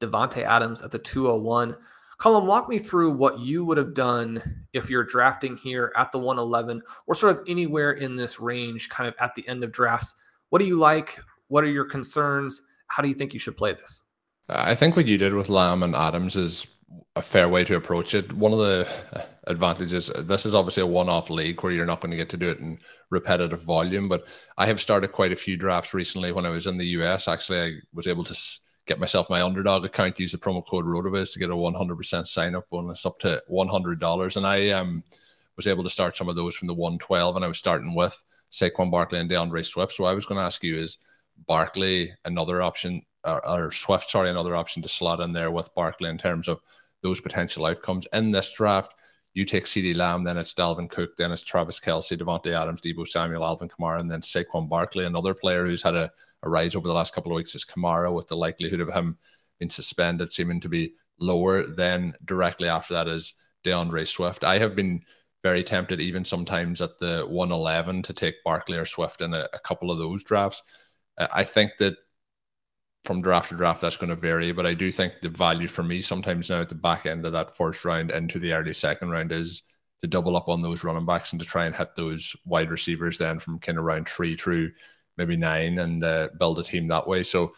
Davante 0.01 0.43
Adams 0.43 0.81
at 0.81 0.91
the 0.91 0.99
201. 0.99 1.77
Colm, 2.19 2.45
walk 2.45 2.67
me 2.67 2.77
through 2.77 3.11
what 3.11 3.39
you 3.39 3.63
would 3.63 3.77
have 3.77 3.93
done 3.93 4.65
if 4.73 4.89
you're 4.89 5.05
drafting 5.05 5.55
here 5.55 5.93
at 5.95 6.11
the 6.11 6.19
111 6.19 6.81
or 7.07 7.15
sort 7.15 7.37
of 7.37 7.45
anywhere 7.47 7.93
in 7.93 8.17
this 8.17 8.41
range, 8.41 8.89
kind 8.89 9.07
of 9.07 9.15
at 9.21 9.33
the 9.35 9.47
end 9.47 9.63
of 9.63 9.71
drafts. 9.71 10.15
What 10.49 10.59
do 10.59 10.67
you 10.67 10.75
like? 10.75 11.21
What 11.47 11.63
are 11.63 11.71
your 11.71 11.85
concerns? 11.85 12.67
How 12.91 13.01
do 13.01 13.07
you 13.07 13.15
think 13.15 13.33
you 13.33 13.39
should 13.39 13.55
play 13.55 13.71
this? 13.71 14.03
I 14.49 14.75
think 14.75 14.97
what 14.97 15.07
you 15.07 15.17
did 15.17 15.33
with 15.33 15.47
Lamb 15.47 15.81
and 15.81 15.95
Adams 15.95 16.35
is 16.35 16.67
a 17.15 17.21
fair 17.21 17.47
way 17.47 17.63
to 17.63 17.77
approach 17.77 18.13
it. 18.13 18.33
One 18.33 18.51
of 18.51 18.59
the 18.59 18.87
uh, 19.13 19.21
advantages, 19.47 20.11
this 20.19 20.45
is 20.45 20.53
obviously 20.53 20.83
a 20.83 20.87
one 20.87 21.07
off 21.07 21.29
league 21.29 21.63
where 21.63 21.71
you're 21.71 21.85
not 21.85 22.01
going 22.01 22.11
to 22.11 22.17
get 22.17 22.29
to 22.31 22.37
do 22.37 22.49
it 22.49 22.59
in 22.59 22.79
repetitive 23.09 23.63
volume, 23.63 24.09
but 24.09 24.27
I 24.57 24.65
have 24.65 24.81
started 24.81 25.13
quite 25.13 25.31
a 25.31 25.37
few 25.37 25.55
drafts 25.55 25.93
recently 25.93 26.33
when 26.33 26.45
I 26.45 26.49
was 26.49 26.67
in 26.67 26.77
the 26.77 26.87
US. 26.97 27.29
Actually, 27.29 27.61
I 27.61 27.71
was 27.93 28.07
able 28.07 28.25
to 28.25 28.37
get 28.87 28.99
myself 28.99 29.29
my 29.29 29.41
underdog 29.41 29.85
account, 29.85 30.19
use 30.19 30.33
the 30.33 30.37
promo 30.37 30.65
code 30.67 30.85
RotoViz 30.85 31.31
to 31.31 31.39
get 31.39 31.49
a 31.49 31.55
100% 31.55 32.27
sign 32.27 32.55
up 32.55 32.69
bonus 32.69 33.05
up 33.05 33.19
to 33.19 33.41
$100. 33.49 34.37
And 34.37 34.45
I 34.45 34.69
um, 34.71 35.03
was 35.55 35.67
able 35.67 35.83
to 35.83 35.89
start 35.89 36.17
some 36.17 36.27
of 36.27 36.35
those 36.35 36.57
from 36.57 36.67
the 36.67 36.73
112, 36.73 37.37
and 37.37 37.45
I 37.45 37.47
was 37.47 37.57
starting 37.57 37.95
with 37.95 38.21
Saquon 38.51 38.91
Barkley 38.91 39.19
and 39.19 39.29
D'Andre 39.29 39.63
Swift. 39.63 39.93
So 39.93 40.03
I 40.03 40.13
was 40.13 40.25
going 40.25 40.39
to 40.39 40.45
ask 40.45 40.61
you 40.61 40.77
is 40.77 40.97
Barkley 41.47 42.13
another 42.25 42.61
option? 42.61 43.03
Or, 43.23 43.47
or 43.47 43.71
Swift, 43.71 44.09
sorry, 44.09 44.29
another 44.29 44.55
option 44.55 44.81
to 44.81 44.89
slot 44.89 45.19
in 45.19 45.31
there 45.31 45.51
with 45.51 45.73
Barkley 45.75 46.09
in 46.09 46.17
terms 46.17 46.47
of 46.47 46.59
those 47.03 47.19
potential 47.19 47.65
outcomes. 47.65 48.07
In 48.13 48.31
this 48.31 48.51
draft, 48.51 48.93
you 49.33 49.45
take 49.45 49.65
CeeDee 49.65 49.95
Lamb, 49.95 50.23
then 50.23 50.37
it's 50.37 50.53
Dalvin 50.53 50.89
Cook, 50.89 51.15
then 51.17 51.31
it's 51.31 51.43
Travis 51.43 51.79
Kelce, 51.79 52.17
Davante 52.17 52.53
Adams, 52.53 52.81
Deebo 52.81 53.07
Samuel, 53.07 53.45
Alvin 53.45 53.69
Kamara, 53.69 53.99
and 53.99 54.11
then 54.11 54.21
Saquon 54.21 54.67
Barkley. 54.67 55.05
Another 55.05 55.33
player 55.33 55.65
who's 55.65 55.81
had 55.81 55.95
a, 55.95 56.11
a 56.43 56.49
rise 56.49 56.75
over 56.75 56.87
the 56.87 56.93
last 56.93 57.13
couple 57.13 57.31
of 57.31 57.35
weeks 57.35 57.55
is 57.55 57.63
Kamara, 57.63 58.13
with 58.13 58.27
the 58.27 58.35
likelihood 58.35 58.81
of 58.81 58.89
him 58.89 59.17
being 59.59 59.69
suspended 59.69 60.33
seeming 60.33 60.59
to 60.59 60.69
be 60.69 60.93
lower. 61.19 61.65
Then 61.65 62.13
directly 62.25 62.67
after 62.67 62.93
that 62.95 63.07
is 63.07 63.33
D'Andre 63.63 64.03
Swift. 64.03 64.43
I 64.43 64.57
have 64.57 64.75
been 64.75 65.01
very 65.43 65.63
tempted, 65.63 66.01
even 66.01 66.25
sometimes 66.25 66.81
at 66.81 66.99
the 66.99 67.25
111, 67.29 68.03
to 68.03 68.13
take 68.13 68.43
Barkley 68.43 68.77
or 68.77 68.85
Swift 68.85 69.21
in 69.21 69.33
a, 69.33 69.47
a 69.53 69.59
couple 69.59 69.91
of 69.91 69.97
those 69.97 70.23
drafts. 70.23 70.61
I 71.17 71.43
think 71.43 71.73
that 71.79 71.95
from 73.03 73.21
draft 73.21 73.49
to 73.49 73.55
draft, 73.55 73.81
that's 73.81 73.97
going 73.97 74.09
to 74.09 74.15
vary. 74.15 74.51
But 74.51 74.65
I 74.65 74.73
do 74.73 74.91
think 74.91 75.13
the 75.21 75.29
value 75.29 75.67
for 75.67 75.83
me 75.83 76.01
sometimes 76.01 76.49
now 76.49 76.61
at 76.61 76.69
the 76.69 76.75
back 76.75 77.05
end 77.05 77.25
of 77.25 77.33
that 77.33 77.55
first 77.55 77.83
round 77.83 78.11
into 78.11 78.39
the 78.39 78.53
early 78.53 78.73
second 78.73 79.09
round 79.09 79.31
is 79.31 79.63
to 80.01 80.07
double 80.07 80.35
up 80.35 80.49
on 80.49 80.61
those 80.61 80.83
running 80.83 81.05
backs 81.05 81.31
and 81.31 81.39
to 81.41 81.47
try 81.47 81.65
and 81.65 81.75
hit 81.75 81.95
those 81.95 82.35
wide 82.45 82.71
receivers 82.71 83.17
then 83.17 83.39
from 83.39 83.59
kind 83.59 83.77
of 83.77 83.83
round 83.83 84.07
three 84.07 84.35
through 84.35 84.71
maybe 85.17 85.35
nine 85.35 85.79
and 85.79 86.03
uh, 86.03 86.29
build 86.39 86.59
a 86.59 86.63
team 86.63 86.87
that 86.87 87.07
way. 87.07 87.23
So 87.23 87.53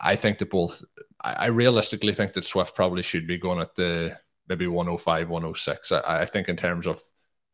I 0.00 0.16
think 0.16 0.38
that 0.38 0.50
both, 0.50 0.82
I, 1.20 1.46
realistically 1.46 2.14
think 2.14 2.32
that 2.34 2.44
Swift 2.44 2.74
probably 2.74 3.02
should 3.02 3.26
be 3.26 3.38
going 3.38 3.60
at 3.60 3.74
the 3.74 4.18
maybe 4.48 4.66
105, 4.66 5.28
106. 5.28 5.92
I, 5.92 6.00
I 6.06 6.24
think 6.24 6.48
in 6.48 6.56
terms 6.56 6.86
of 6.86 7.00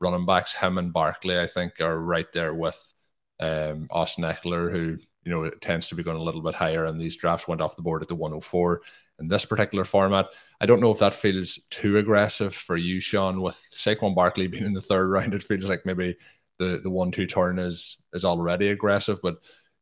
running 0.01 0.27
backs, 0.27 0.55
him 0.55 0.79
and 0.79 0.93
Barkley, 0.93 1.39
I 1.39 1.47
think 1.47 1.81
are 1.81 1.99
right 1.99 2.31
there 2.33 2.55
with 2.55 2.95
um, 3.41 3.89
Austin 3.91 4.25
Ekeler, 4.25 4.71
who 4.71 4.99
you 5.25 5.31
know, 5.31 5.45
it 5.45 5.61
tends 5.61 5.89
to 5.89 5.95
be 5.95 6.03
going 6.03 6.17
a 6.17 6.23
little 6.23 6.43
bit 6.43 6.55
higher, 6.55 6.85
and 6.85 7.01
these 7.01 7.17
drafts 7.17 7.47
went 7.47 7.61
off 7.61 7.77
the 7.77 7.83
board 7.83 8.03
at 8.03 8.09
the 8.09 8.15
104 8.15 8.81
in 9.19 9.29
this 9.29 9.45
particular 9.45 9.85
format. 9.85 10.27
I 10.61 10.67
don't 10.67 10.81
know 10.81 10.91
if 10.91 10.99
that 10.99 11.15
feels 11.15 11.57
too 11.71 11.99
aggressive 11.99 12.55
for 12.55 12.77
you, 12.77 13.01
Shawn, 13.01 13.41
with 13.41 13.57
Saquon 13.73 14.15
Barkley 14.15 14.47
being 14.49 14.65
in 14.65 14.73
the 14.73 14.81
third 14.81 15.11
round. 15.11 15.35
It 15.35 15.43
feels 15.43 15.65
like 15.65 15.85
maybe 15.85 16.17
the 16.59 16.81
the 16.83 16.91
one 16.91 17.11
two 17.11 17.27
turn 17.27 17.59
is 17.59 17.99
is 18.13 18.25
already 18.25 18.69
aggressive, 18.69 19.21
but 19.23 19.39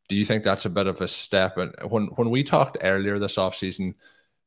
do 0.09 0.16
you 0.16 0.25
think 0.25 0.42
that's 0.42 0.64
a 0.64 0.71
bit 0.71 0.87
of 0.87 1.00
a 1.00 1.09
step? 1.09 1.57
And 1.57 1.75
when 1.90 2.07
when 2.16 2.30
we 2.30 2.42
talked 2.42 2.78
earlier 2.83 3.18
this 3.18 3.37
offseason, 3.37 3.95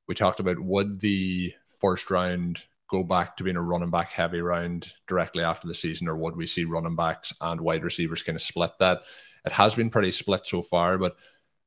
we 0.07 0.15
talked 0.15 0.39
about 0.39 0.60
would 0.60 1.00
the 1.00 1.53
first 1.79 2.10
round 2.12 2.63
go 2.89 3.03
back 3.03 3.38
to 3.38 3.43
being 3.43 3.55
a 3.55 3.62
running 3.62 3.89
back 3.89 4.10
heavy 4.10 4.41
round 4.41 4.91
directly 5.07 5.43
after 5.43 5.67
the 5.67 5.74
season, 5.74 6.07
or 6.07 6.17
would 6.17 6.36
we 6.36 6.45
see 6.45 6.65
running 6.65 6.95
backs 6.95 7.33
and 7.41 7.62
wide 7.62 7.83
receivers 7.83 8.24
kind 8.24 8.36
of 8.36 8.41
split 8.41 8.71
that? 8.79 9.01
It 9.45 9.51
has 9.53 9.75
been 9.75 9.89
pretty 9.89 10.12
split 10.12 10.45
so 10.45 10.62
far, 10.62 10.98
but 10.98 11.15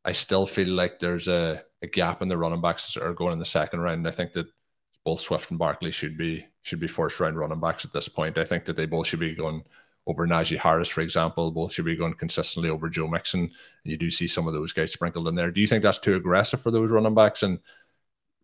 I 0.05 0.13
still 0.13 0.47
feel 0.47 0.69
like 0.69 0.99
there's 0.99 1.29
a, 1.29 1.63
a 1.83 1.87
gap 1.87 2.23
in 2.23 2.29
the 2.29 2.37
running 2.37 2.61
backs 2.61 2.95
that 2.95 3.03
are 3.03 3.15
going 3.15 3.33
in 3.33 3.39
the 3.39 3.45
second 3.45 3.81
round. 3.81 4.07
I 4.07 4.11
think 4.11 4.33
that 4.35 4.47
both 5.05 5.21
Swift 5.21 5.51
and 5.51 5.59
Barkley 5.59 5.91
should 5.91 6.17
be 6.17 6.47
should 6.63 6.81
be 6.81 6.87
first 6.87 7.21
round 7.21 7.39
running 7.39 7.61
backs 7.61 7.85
at 7.85 7.93
this 7.93 8.09
point. 8.09 8.39
I 8.39 8.45
think 8.45 8.65
that 8.65 8.77
they 8.77 8.87
both 8.87 9.07
should 9.07 9.21
be 9.21 9.35
going 9.35 9.65
over 10.07 10.27
Najee 10.27 10.59
Harris, 10.59 10.89
for 10.89 11.01
example. 11.01 11.51
Both 11.51 11.73
should 11.73 11.85
be 11.85 11.97
going 11.97 12.15
consistently 12.15 12.71
over 12.71 12.89
Joe 12.89 13.09
Mixon. 13.09 13.41
And 13.41 13.51
you 13.85 13.97
do 13.97 14.11
see 14.11 14.27
some 14.27 14.47
of 14.47 14.53
those 14.55 14.73
guys 14.73 14.93
sprinkled 14.93 15.29
in 15.29 15.35
there. 15.35 15.51
Do 15.51 15.61
you 15.61 15.67
think 15.67 15.83
that's 15.83 15.99
too 15.99 16.15
aggressive 16.15 16.61
for 16.61 16.71
those 16.71 16.91
running 16.91 17.15
backs? 17.15 17.43
And 17.43 17.61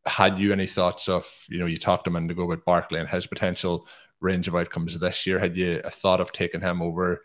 had 0.07 0.39
you 0.39 0.53
any 0.53 0.67
thoughts 0.67 1.09
of, 1.09 1.27
you 1.49 1.59
know, 1.59 1.67
you 1.67 1.79
talked 1.79 2.07
a 2.07 2.11
minute 2.11 2.31
ago 2.31 2.45
about 2.45 2.65
Barkley 2.65 3.01
and 3.01 3.09
his 3.09 3.27
potential 3.27 3.87
range 4.21 4.49
of 4.49 4.57
outcomes 4.57 4.99
this 4.99 5.27
year. 5.27 5.39
Had 5.39 5.57
you 5.57 5.81
a 5.85 5.91
thought 5.91 6.21
of 6.21 6.33
taking 6.33 6.61
him 6.61 6.81
over 6.83 7.25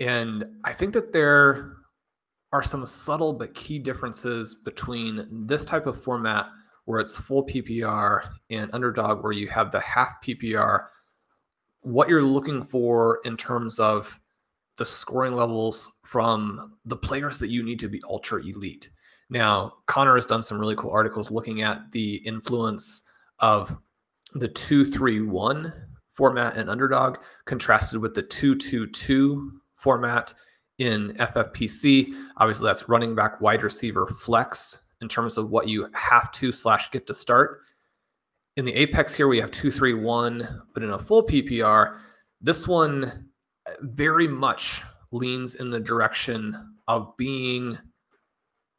And 0.00 0.44
I 0.64 0.72
think 0.72 0.92
that 0.94 1.12
there 1.12 1.76
are 2.52 2.62
some 2.62 2.84
subtle 2.84 3.32
but 3.32 3.54
key 3.54 3.78
differences 3.78 4.54
between 4.54 5.26
this 5.46 5.64
type 5.64 5.86
of 5.86 6.02
format 6.02 6.46
where 6.84 7.00
it's 7.00 7.16
full 7.16 7.46
PPR 7.46 8.28
and 8.50 8.70
underdog 8.72 9.22
where 9.22 9.32
you 9.32 9.48
have 9.48 9.70
the 9.70 9.80
half 9.80 10.20
PPR. 10.22 10.86
What 11.82 12.08
you're 12.08 12.22
looking 12.22 12.64
for 12.64 13.20
in 13.24 13.36
terms 13.36 13.78
of 13.78 14.18
the 14.76 14.84
scoring 14.84 15.34
levels 15.34 15.92
from 16.04 16.74
the 16.84 16.96
players 16.96 17.38
that 17.38 17.50
you 17.50 17.62
need 17.62 17.78
to 17.78 17.88
be 17.88 18.02
ultra 18.08 18.42
elite. 18.42 18.90
Now, 19.30 19.74
Connor 19.86 20.16
has 20.16 20.26
done 20.26 20.42
some 20.42 20.58
really 20.58 20.76
cool 20.76 20.90
articles 20.90 21.30
looking 21.30 21.62
at 21.62 21.90
the 21.92 22.16
influence 22.16 23.04
of 23.38 23.76
the 24.34 24.48
231 24.48 25.72
format 26.10 26.56
and 26.56 26.68
underdog 26.68 27.18
contrasted 27.46 28.00
with 28.00 28.14
the 28.14 28.22
222 28.22 29.60
format 29.82 30.32
in 30.78 31.14
FFPC. 31.14 32.14
Obviously, 32.36 32.66
that's 32.66 32.88
running 32.88 33.14
back, 33.14 33.40
wide 33.40 33.62
receiver, 33.62 34.06
flex 34.06 34.84
in 35.00 35.08
terms 35.08 35.36
of 35.36 35.50
what 35.50 35.68
you 35.68 35.88
have 35.94 36.30
to 36.32 36.52
slash 36.52 36.90
get 36.90 37.06
to 37.08 37.14
start. 37.14 37.60
In 38.56 38.64
the 38.64 38.74
Apex 38.74 39.14
here, 39.14 39.28
we 39.28 39.40
have 39.40 39.50
231, 39.50 40.62
but 40.74 40.82
in 40.82 40.90
a 40.90 40.98
full 40.98 41.26
PPR, 41.26 41.98
this 42.40 42.68
one 42.68 43.28
very 43.80 44.28
much 44.28 44.82
leans 45.10 45.56
in 45.56 45.70
the 45.70 45.80
direction 45.80 46.76
of 46.88 47.16
being 47.16 47.78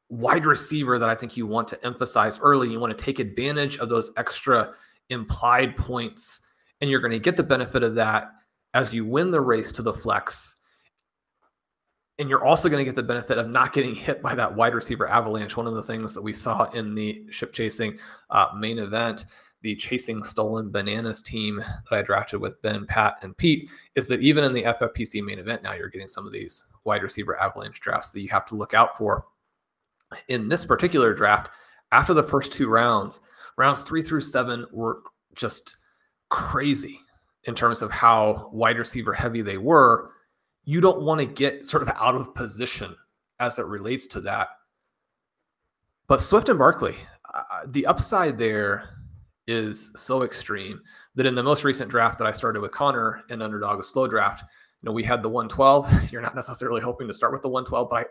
wide 0.09 0.45
receiver 0.45 0.99
that 0.99 1.09
I 1.09 1.15
think 1.15 1.35
you 1.35 1.47
want 1.47 1.67
to 1.69 1.85
emphasize 1.85 2.39
early. 2.39 2.71
You 2.71 2.79
want 2.79 2.95
to 2.95 3.03
take 3.03 3.19
advantage 3.19 3.79
of 3.79 3.89
those 3.89 4.11
extra 4.17 4.73
implied 5.09 5.75
points 5.75 6.43
and 6.81 6.89
you're 6.89 6.99
going 6.99 7.11
to 7.11 7.19
get 7.19 7.37
the 7.37 7.43
benefit 7.43 7.81
of 7.81 7.95
that 7.95 8.31
as 8.73 8.93
you 8.93 9.05
win 9.05 9.31
the 9.31 9.41
race 9.41 9.71
to 9.73 9.81
the 9.81 9.93
flex. 9.93 10.61
And 12.19 12.29
you're 12.29 12.43
also 12.43 12.69
going 12.69 12.79
to 12.79 12.85
get 12.85 12.95
the 12.95 13.03
benefit 13.03 13.39
of 13.39 13.49
not 13.49 13.73
getting 13.73 13.95
hit 13.95 14.21
by 14.21 14.35
that 14.35 14.53
wide 14.53 14.75
receiver 14.75 15.07
avalanche. 15.07 15.57
One 15.57 15.65
of 15.65 15.73
the 15.73 15.81
things 15.81 16.13
that 16.13 16.21
we 16.21 16.33
saw 16.33 16.69
in 16.71 16.93
the 16.93 17.25
ship 17.31 17.53
chasing 17.53 17.97
uh, 18.29 18.49
main 18.55 18.77
event, 18.77 19.25
the 19.61 19.75
chasing 19.75 20.23
stolen 20.23 20.69
bananas 20.69 21.23
team 21.23 21.57
that 21.57 21.97
I 21.97 22.01
drafted 22.03 22.39
with 22.39 22.61
Ben, 22.61 22.85
Pat, 22.85 23.15
and 23.23 23.35
Pete, 23.35 23.69
is 23.95 24.05
that 24.07 24.21
even 24.21 24.43
in 24.43 24.53
the 24.53 24.63
FFPC 24.63 25.23
main 25.23 25.39
event, 25.39 25.63
now 25.63 25.73
you're 25.73 25.89
getting 25.89 26.07
some 26.07 26.27
of 26.27 26.33
these 26.33 26.65
wide 26.83 27.01
receiver 27.01 27.39
avalanche 27.41 27.79
drafts 27.79 28.11
that 28.11 28.21
you 28.21 28.29
have 28.29 28.45
to 28.47 28.55
look 28.55 28.73
out 28.73 28.95
for. 28.97 29.25
In 30.27 30.47
this 30.47 30.65
particular 30.65 31.15
draft, 31.15 31.49
after 31.91 32.13
the 32.13 32.21
first 32.21 32.51
two 32.51 32.67
rounds, 32.67 33.21
rounds 33.57 33.81
three 33.81 34.01
through 34.01 34.21
seven 34.21 34.65
were 34.71 35.01
just 35.35 35.77
crazy 36.29 36.99
in 37.45 37.55
terms 37.55 37.81
of 37.81 37.91
how 37.91 38.49
wide 38.51 38.77
receiver 38.77 39.13
heavy 39.13 39.41
they 39.41 39.57
were. 39.57 40.11
You 40.65 40.81
don't 40.81 41.01
want 41.01 41.19
to 41.19 41.25
get 41.25 41.65
sort 41.65 41.83
of 41.83 41.89
out 41.89 42.15
of 42.15 42.33
position 42.33 42.95
as 43.39 43.59
it 43.59 43.65
relates 43.65 44.07
to 44.07 44.21
that. 44.21 44.49
But 46.07 46.21
Swift 46.21 46.49
and 46.49 46.59
Barkley, 46.59 46.95
uh, 47.33 47.43
the 47.67 47.85
upside 47.85 48.37
there 48.37 48.89
is 49.47 49.91
so 49.95 50.23
extreme 50.23 50.81
that 51.15 51.25
in 51.25 51.35
the 51.35 51.43
most 51.43 51.63
recent 51.63 51.89
draft 51.89 52.17
that 52.17 52.27
I 52.27 52.31
started 52.31 52.61
with 52.61 52.71
Connor 52.71 53.23
and 53.29 53.43
Underdog, 53.43 53.79
a 53.79 53.83
slow 53.83 54.07
draft, 54.07 54.41
you 54.41 54.87
know, 54.87 54.93
we 54.93 55.03
had 55.03 55.23
the 55.23 55.29
112. 55.29 56.11
You're 56.11 56.21
not 56.21 56.35
necessarily 56.35 56.81
hoping 56.81 57.07
to 57.07 57.13
start 57.13 57.33
with 57.33 57.41
the 57.41 57.49
112, 57.49 57.89
but 57.89 58.07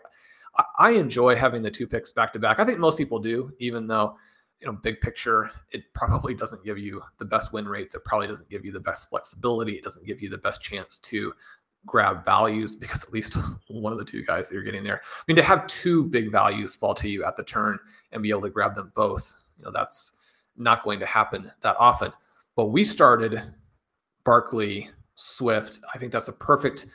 I, 0.57 0.63
I 0.77 0.91
enjoy 0.91 1.35
having 1.35 1.61
the 1.61 1.71
two 1.71 1.87
picks 1.87 2.11
back 2.11 2.33
to 2.33 2.39
back. 2.39 2.59
I 2.59 2.65
think 2.65 2.79
most 2.79 2.97
people 2.97 3.19
do, 3.19 3.51
even 3.59 3.87
though 3.87 4.15
you 4.63 4.71
know, 4.71 4.77
big 4.81 5.01
picture, 5.01 5.51
it 5.71 5.83
probably 5.93 6.33
doesn't 6.33 6.63
give 6.63 6.77
you 6.77 7.01
the 7.17 7.25
best 7.25 7.51
win 7.51 7.67
rates. 7.67 7.95
It 7.95 8.05
probably 8.05 8.27
doesn't 8.27 8.49
give 8.49 8.65
you 8.65 8.71
the 8.71 8.79
best 8.79 9.09
flexibility. 9.09 9.73
It 9.73 9.83
doesn't 9.83 10.05
give 10.05 10.21
you 10.21 10.29
the 10.29 10.37
best 10.37 10.61
chance 10.61 10.99
to 10.99 11.33
grab 11.85 12.23
values 12.23 12.75
because 12.75 13.03
at 13.03 13.13
least 13.13 13.37
one 13.67 13.91
of 13.91 13.99
the 13.99 14.05
two 14.05 14.23
guys 14.23 14.47
that 14.47 14.55
you're 14.55 14.63
getting 14.63 14.83
there. 14.83 15.01
I 15.03 15.23
mean, 15.27 15.35
to 15.35 15.43
have 15.43 15.67
two 15.67 16.05
big 16.05 16.31
values 16.31 16.75
fall 16.75 16.93
to 16.95 17.09
you 17.09 17.23
at 17.23 17.35
the 17.35 17.43
turn 17.43 17.77
and 18.11 18.23
be 18.23 18.29
able 18.29 18.41
to 18.41 18.49
grab 18.49 18.75
them 18.75 18.91
both, 18.95 19.33
you 19.57 19.65
know, 19.65 19.71
that's 19.71 20.17
not 20.55 20.83
going 20.83 20.99
to 20.99 21.05
happen 21.05 21.51
that 21.61 21.75
often. 21.79 22.11
But 22.55 22.67
we 22.67 22.83
started 22.83 23.41
Barkley 24.23 24.89
Swift. 25.15 25.79
I 25.93 25.97
think 25.97 26.11
that's 26.11 26.27
a 26.27 26.33
perfect 26.33 26.87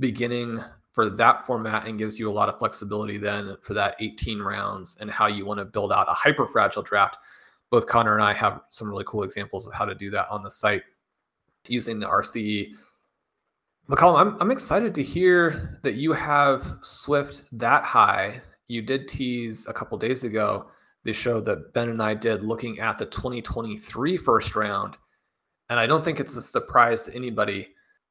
beginning 0.00 0.62
for 0.92 1.10
that 1.10 1.44
format 1.44 1.86
and 1.86 1.98
gives 1.98 2.18
you 2.18 2.30
a 2.30 2.32
lot 2.32 2.48
of 2.48 2.58
flexibility 2.58 3.18
then 3.18 3.56
for 3.62 3.74
that 3.74 3.96
18 3.98 4.40
rounds 4.40 4.96
and 5.00 5.10
how 5.10 5.26
you 5.26 5.44
want 5.44 5.58
to 5.58 5.64
build 5.64 5.92
out 5.92 6.08
a 6.08 6.14
hyper 6.14 6.46
fragile 6.46 6.82
draft. 6.82 7.18
Both 7.70 7.86
Connor 7.86 8.14
and 8.14 8.22
I 8.22 8.32
have 8.32 8.60
some 8.68 8.88
really 8.88 9.04
cool 9.06 9.24
examples 9.24 9.66
of 9.66 9.74
how 9.74 9.84
to 9.84 9.94
do 9.94 10.10
that 10.10 10.28
on 10.30 10.44
the 10.44 10.50
site 10.50 10.82
using 11.66 11.98
the 11.98 12.06
RCE. 12.06 12.72
McCollum, 13.88 14.18
I'm, 14.18 14.36
I'm 14.40 14.50
excited 14.50 14.94
to 14.94 15.02
hear 15.02 15.78
that 15.82 15.94
you 15.94 16.12
have 16.12 16.78
Swift 16.80 17.42
that 17.52 17.84
high. 17.84 18.40
You 18.66 18.80
did 18.80 19.08
tease 19.08 19.66
a 19.66 19.74
couple 19.74 19.98
days 19.98 20.24
ago 20.24 20.70
the 21.04 21.12
show 21.12 21.38
that 21.42 21.74
Ben 21.74 21.90
and 21.90 22.02
I 22.02 22.14
did 22.14 22.42
looking 22.42 22.80
at 22.80 22.96
the 22.96 23.04
2023 23.04 24.16
first 24.16 24.56
round. 24.56 24.96
And 25.68 25.78
I 25.78 25.86
don't 25.86 26.02
think 26.02 26.18
it's 26.18 26.34
a 26.34 26.40
surprise 26.40 27.02
to 27.02 27.14
anybody. 27.14 27.68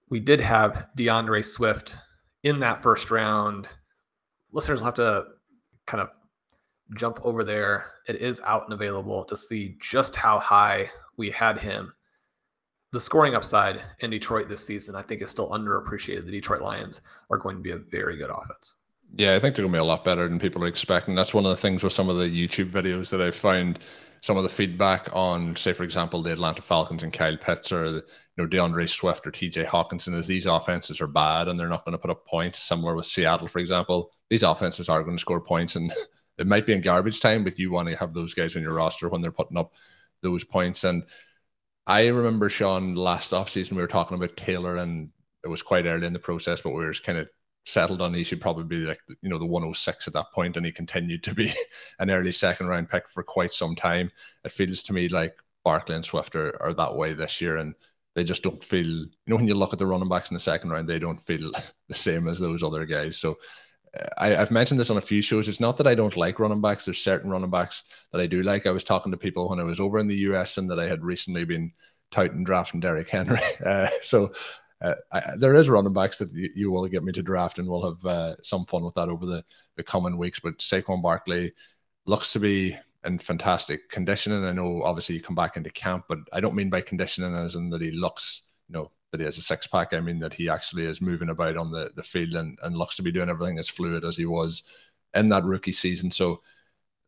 We 0.10 0.20
did 0.20 0.40
have 0.42 0.90
D'Andre 0.96 1.42
Swift 1.42 1.98
in 2.44 2.60
that 2.60 2.84
first 2.84 3.10
round. 3.10 3.70
Listeners 4.52 4.80
will 4.80 4.86
have 4.86 4.94
to 4.96 5.26
kind 5.88 6.02
of 6.02 6.10
jump 6.96 7.20
over 7.24 7.44
there. 7.44 7.86
It 8.08 8.18
is 8.18 8.42
out 8.46 8.66
and 8.66 8.74
available 8.74 9.24
to 9.26 9.36
see 9.36 9.76
just 9.82 10.16
how 10.16 10.38
high 10.38 10.92
we 11.18 11.32
had 11.32 11.58
him. 11.58 11.94
The 12.94 13.00
scoring 13.00 13.34
upside 13.34 13.82
in 14.02 14.12
Detroit 14.12 14.48
this 14.48 14.64
season, 14.64 14.96
I 14.96 15.02
think, 15.02 15.24
is 15.24 15.32
still 15.32 15.50
underappreciated. 15.50 16.26
The 16.26 16.32
Detroit 16.32 16.62
Lions 16.62 17.02
are 17.32 17.40
going 17.40 17.56
to 17.56 17.62
be 17.62 17.72
a 17.72 17.78
very 17.78 18.18
good 18.18 18.30
offense. 18.30 18.76
Yeah, 19.16 19.34
I 19.34 19.40
think 19.40 19.56
they're 19.56 19.64
going 19.64 19.74
to 19.74 19.78
be 19.78 19.82
a 19.82 19.84
lot 19.84 20.04
better 20.04 20.30
than 20.30 20.38
people 20.38 20.64
are 20.64 20.68
expecting. 20.68 21.16
That's 21.16 21.34
one 21.34 21.44
of 21.44 21.50
the 21.50 21.58
things 21.58 21.84
with 21.84 21.92
some 21.92 22.08
of 22.08 22.18
the 22.18 22.26
YouTube 22.26 22.70
videos 22.70 23.10
that 23.10 23.20
I 23.20 23.32
found. 23.32 23.80
Some 24.22 24.38
of 24.38 24.44
the 24.44 24.50
feedback 24.50 25.10
on, 25.12 25.56
say, 25.56 25.74
for 25.74 25.82
example, 25.82 26.22
the 26.22 26.34
Atlanta 26.34 26.62
Falcons 26.62 27.02
and 27.02 27.12
Kyle 27.12 27.36
Pitts 27.36 27.72
or 27.72 27.92
the, 27.92 28.06
you 28.38 28.44
know 28.44 28.46
D'Andre 28.46 28.86
Swift 28.86 29.26
or 29.26 29.32
TJ 29.32 29.66
Hockenson 29.66 30.14
is 30.14 30.28
these 30.28 30.46
offenses 30.46 31.02
are 31.02 31.08
bad 31.08 31.48
and 31.48 31.60
they're 31.60 31.68
not 31.68 31.86
going 31.86 31.94
to 31.94 31.98
put 31.98 32.12
up 32.12 32.28
points. 32.28 32.60
Similar 32.60 32.96
with 32.96 33.08
Seattle, 33.08 33.48
for 33.48 33.58
example, 33.58 34.12
these 34.30 34.44
offenses 34.44 34.88
are 34.88 35.02
going 35.02 35.18
to 35.18 35.22
score 35.22 35.42
points 35.42 35.76
and 35.76 35.92
it 36.38 36.46
might 36.46 36.68
be 36.68 36.74
in 36.74 36.82
garbage 36.82 37.22
time, 37.22 37.44
but 37.44 37.58
you 37.58 37.72
want 37.72 37.90
to 37.90 37.96
have 37.96 38.14
those 38.14 38.36
guys 38.36 38.56
on 38.56 38.62
your 38.62 38.76
roster 38.76 39.10
when 39.10 39.22
they're 39.22 39.32
putting 39.32 39.58
up 39.58 39.74
those 40.22 40.44
points. 40.44 40.84
And 40.84 41.04
I 41.86 42.08
remember 42.08 42.50
Shawn 42.50 42.96
last 42.96 43.32
offseason 43.32 43.74
we 43.74 43.82
were 43.82 43.88
talking 43.88 44.16
about 44.16 44.38
Taylor 44.38 44.78
and 44.78 45.12
it 45.44 45.50
was 45.50 45.62
quite 45.62 45.86
early 45.86 46.08
in 46.08 46.14
the 46.14 46.20
process, 46.20 46.62
but 46.62 46.72
we 46.72 46.86
were 46.86 46.94
kind 46.94 47.18
of 47.18 47.28
settled 47.66 48.02
on 48.02 48.14
he 48.14 48.24
should 48.24 48.42
probably 48.42 48.66
be 48.66 48.76
like 48.86 49.00
you 49.22 49.30
know 49.30 49.38
the 49.38 49.46
106 49.46 50.08
at 50.08 50.14
that 50.14 50.32
point 50.34 50.58
and 50.58 50.66
he 50.66 50.72
continued 50.72 51.24
to 51.24 51.34
be 51.34 51.52
an 52.00 52.10
early 52.10 52.32
second 52.32 52.68
round 52.68 52.90
pick 52.90 53.08
for 53.10 53.24
quite 53.24 53.54
some 53.54 53.76
time. 53.76 54.12
It 54.44 54.52
feels 54.52 54.84
to 54.84 54.94
me 54.94 55.10
like 55.10 55.36
barkley 55.64 55.96
and 55.96 56.04
swift 56.04 56.36
are, 56.36 56.62
are 56.62 56.74
that 56.74 56.96
way 56.96 57.14
this 57.14 57.40
year 57.40 57.58
and 57.58 57.74
they 58.16 58.24
just 58.24 58.44
don't 58.44 58.64
feel 58.64 58.86
you 58.86 59.10
know 59.28 59.38
when 59.38 59.48
you 59.48 59.56
look 59.56 59.72
at 59.72 59.80
the 59.80 59.88
running 59.88 60.10
backs 60.10 60.30
in 60.30 60.36
the 60.36 60.40
second 60.40 60.72
round 60.72 60.88
they 60.88 61.00
don't 61.00 61.22
feel 61.22 61.52
the 61.90 61.96
same 61.96 62.28
as 62.28 62.40
those 62.40 62.64
other 62.64 62.86
guys. 62.86 63.18
So 63.18 63.38
I, 64.18 64.30
have 64.30 64.52
mentioned 64.52 64.80
this 64.80 64.90
on 64.90 64.98
a 64.98 65.02
few 65.02 65.22
shows. 65.22 65.48
It's 65.48 65.60
not 65.60 65.78
that 65.78 65.88
I 65.88 65.96
don't 65.96 66.18
like 66.18 66.40
running 66.40 66.62
backs. 66.62 66.86
There's 66.86 66.98
certain 66.98 67.30
running 67.30 67.52
backs 67.52 67.84
that 68.12 68.22
I 68.22 68.28
do 68.28 68.42
like. 68.42 68.66
I 68.66 68.72
was 68.72 68.84
talking 68.84 69.12
to 69.12 69.18
people 69.18 69.50
when 69.50 69.60
I 69.60 69.64
was 69.64 69.80
over 69.80 70.00
in 70.00 70.08
the 70.08 70.18
US 70.30 70.58
and 70.58 70.70
that 70.72 70.80
I 70.80 70.88
had 70.88 71.04
recently 71.04 71.46
been 71.46 71.72
touting 72.10 72.44
drafting 72.44 72.80
Derrick 72.80 73.10
Henry. 73.10 73.40
Uh, 73.66 73.88
so 74.02 74.32
uh, 74.82 74.96
I, 75.12 75.22
there 75.38 75.54
is 75.54 75.70
running 75.70 75.94
backs 75.94 76.18
that 76.18 76.34
you, 76.34 76.50
you, 76.56 76.72
will 76.72 76.88
get 76.88 77.04
me 77.04 77.14
to 77.14 77.22
draft, 77.22 77.60
and 77.60 77.70
we'll 77.70 77.94
have 77.94 78.06
uh, 78.06 78.36
some 78.42 78.66
fun 78.66 78.84
with 78.84 78.96
that 78.96 79.10
over 79.10 79.26
the, 79.26 79.44
the 79.78 79.84
coming 79.84 80.18
weeks. 80.18 80.40
But 80.40 80.58
Saquon 80.58 81.02
Barkley 81.02 81.54
looks 82.06 82.34
to 82.34 82.40
be 82.40 82.78
in 83.06 83.20
fantastic 83.20 83.90
condition. 83.90 84.34
And 84.34 84.46
I 84.46 84.52
know 84.52 84.82
obviously 84.84 85.16
you 85.16 85.22
come 85.22 85.36
back 85.36 85.58
into 85.58 85.70
camp, 85.70 86.06
but 86.08 86.20
I 86.32 86.40
don't 86.40 86.56
mean 86.56 86.70
by 86.70 86.82
conditioning 86.82 87.36
as 87.36 87.56
in 87.56 87.70
that 87.70 87.82
he 87.82 87.92
looks, 87.92 88.44
you 88.68 88.74
know, 88.74 88.92
that 89.14 89.20
he 89.20 89.26
has 89.26 89.38
a 89.38 89.44
six 89.44 89.68
pack. 89.68 89.94
I 89.94 90.00
mean 90.00 90.18
that 90.20 90.34
he 90.34 90.50
actually 90.50 90.86
is 90.86 91.02
moving 91.02 91.30
about 91.30 91.56
on 91.56 91.72
the, 91.72 91.92
the 91.96 92.02
field 92.02 92.34
and, 92.34 92.58
and 92.64 92.76
looks 92.76 92.96
to 92.96 93.04
be 93.04 93.12
doing 93.12 93.30
everything 93.30 93.60
as 93.60 93.70
fluid 93.70 94.04
as 94.04 94.18
he 94.18 94.26
was 94.26 94.64
in 95.14 95.30
that 95.30 95.44
rookie 95.44 95.72
season. 95.72 96.10
So 96.10 96.42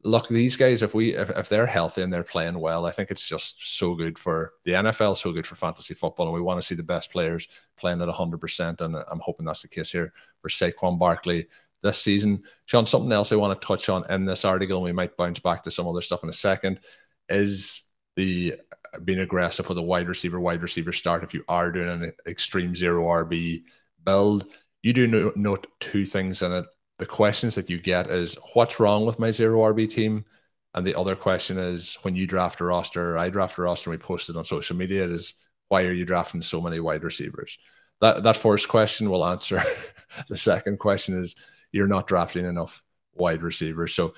look, 0.04 0.28
these 0.28 0.56
guys, 0.56 0.84
if 0.84 0.94
we 0.94 1.16
if, 1.16 1.32
if 1.32 1.50
they're 1.50 1.66
healthy 1.66 2.04
and 2.04 2.14
they're 2.14 2.24
playing 2.24 2.60
well, 2.60 2.86
I 2.86 2.92
think 2.92 3.10
it's 3.10 3.28
just 3.28 3.78
so 3.78 3.96
good 3.96 4.20
for 4.20 4.54
the 4.66 4.74
NFL, 4.74 5.18
so 5.18 5.32
good 5.32 5.48
for 5.48 5.56
fantasy 5.56 5.96
football. 5.96 6.28
And 6.28 6.36
we 6.36 6.42
want 6.42 6.62
to 6.62 6.66
see 6.66 6.76
the 6.76 6.84
best 6.84 7.12
players 7.12 7.48
playing 7.76 8.02
at 8.02 8.10
hundred 8.10 8.40
percent. 8.40 8.82
And 8.82 8.96
I'm 8.96 9.20
hoping 9.20 9.48
that's 9.48 9.64
the 9.64 9.68
case 9.68 9.92
here 9.92 10.14
for 10.44 10.50
Saquon 10.50 11.00
Barkley 11.00 11.48
this 11.82 12.00
season. 12.00 12.44
Shawn, 12.66 12.86
something 12.86 13.12
else 13.12 13.32
I 13.32 13.36
want 13.36 13.60
to 13.60 13.68
touch 13.68 13.90
on 13.90 14.10
in 14.12 14.26
this 14.26 14.46
article, 14.46 14.78
and 14.78 14.86
we 14.86 14.92
might 14.92 15.18
bounce 15.18 15.40
back 15.40 15.64
to 15.64 15.72
some 15.72 15.88
other 15.88 16.02
stuff 16.02 16.24
in 16.24 16.30
a 16.30 16.34
second, 16.34 16.82
is 17.30 17.82
the 18.16 18.56
being 19.04 19.20
aggressive 19.20 19.68
with 19.68 19.78
a 19.78 19.84
wide 19.84 20.08
receiver, 20.08 20.40
wide 20.40 20.62
receiver 20.62 20.92
start. 20.92 21.24
If 21.24 21.34
you 21.34 21.44
are 21.48 21.72
doing 21.72 21.90
an 21.90 22.14
extreme 22.28 22.76
zero 22.76 23.04
RB 23.04 23.64
build, 24.04 24.46
you 24.82 24.94
do 24.94 25.34
note 25.36 25.68
two 25.80 26.06
things 26.06 26.42
in 26.42 26.52
it. 26.52 26.66
The 27.00 27.06
questions 27.06 27.56
that 27.56 27.70
you 27.70 27.80
get 27.80 28.10
is 28.10 28.38
what's 28.54 28.80
wrong 28.80 29.06
with 29.06 29.20
my 29.20 29.32
zero 29.32 29.60
RB 29.60 29.90
team? 29.90 30.26
And 30.74 30.86
the 30.86 30.98
other 30.98 31.16
question 31.16 31.58
is 31.58 31.98
when 32.04 32.16
you 32.16 32.28
draft 32.28 32.60
a 32.62 32.66
roster, 32.66 33.18
I 33.18 33.30
draft 33.30 33.58
a 33.58 33.62
roster 33.62 33.90
and 33.90 34.00
we 34.00 34.04
post 34.04 34.30
it 34.30 34.36
on 34.36 34.46
social 34.46 34.76
media, 34.76 35.06
it 35.06 35.12
is 35.12 35.36
why 35.70 35.84
are 35.84 35.92
you 35.92 36.06
drafting 36.06 36.42
so 36.42 36.62
many 36.62 36.80
wide 36.80 37.04
receivers? 37.04 37.58
That 38.02 38.24
that 38.24 38.38
first 38.38 38.68
question 38.68 39.10
will 39.10 39.26
answer. 39.26 39.62
the 40.28 40.38
second 40.38 40.80
question 40.80 41.18
is 41.18 41.36
you're 41.72 41.88
not 41.88 42.08
drafting 42.08 42.46
enough 42.46 42.84
wide 43.14 43.42
receivers. 43.42 43.94
So 43.94 44.14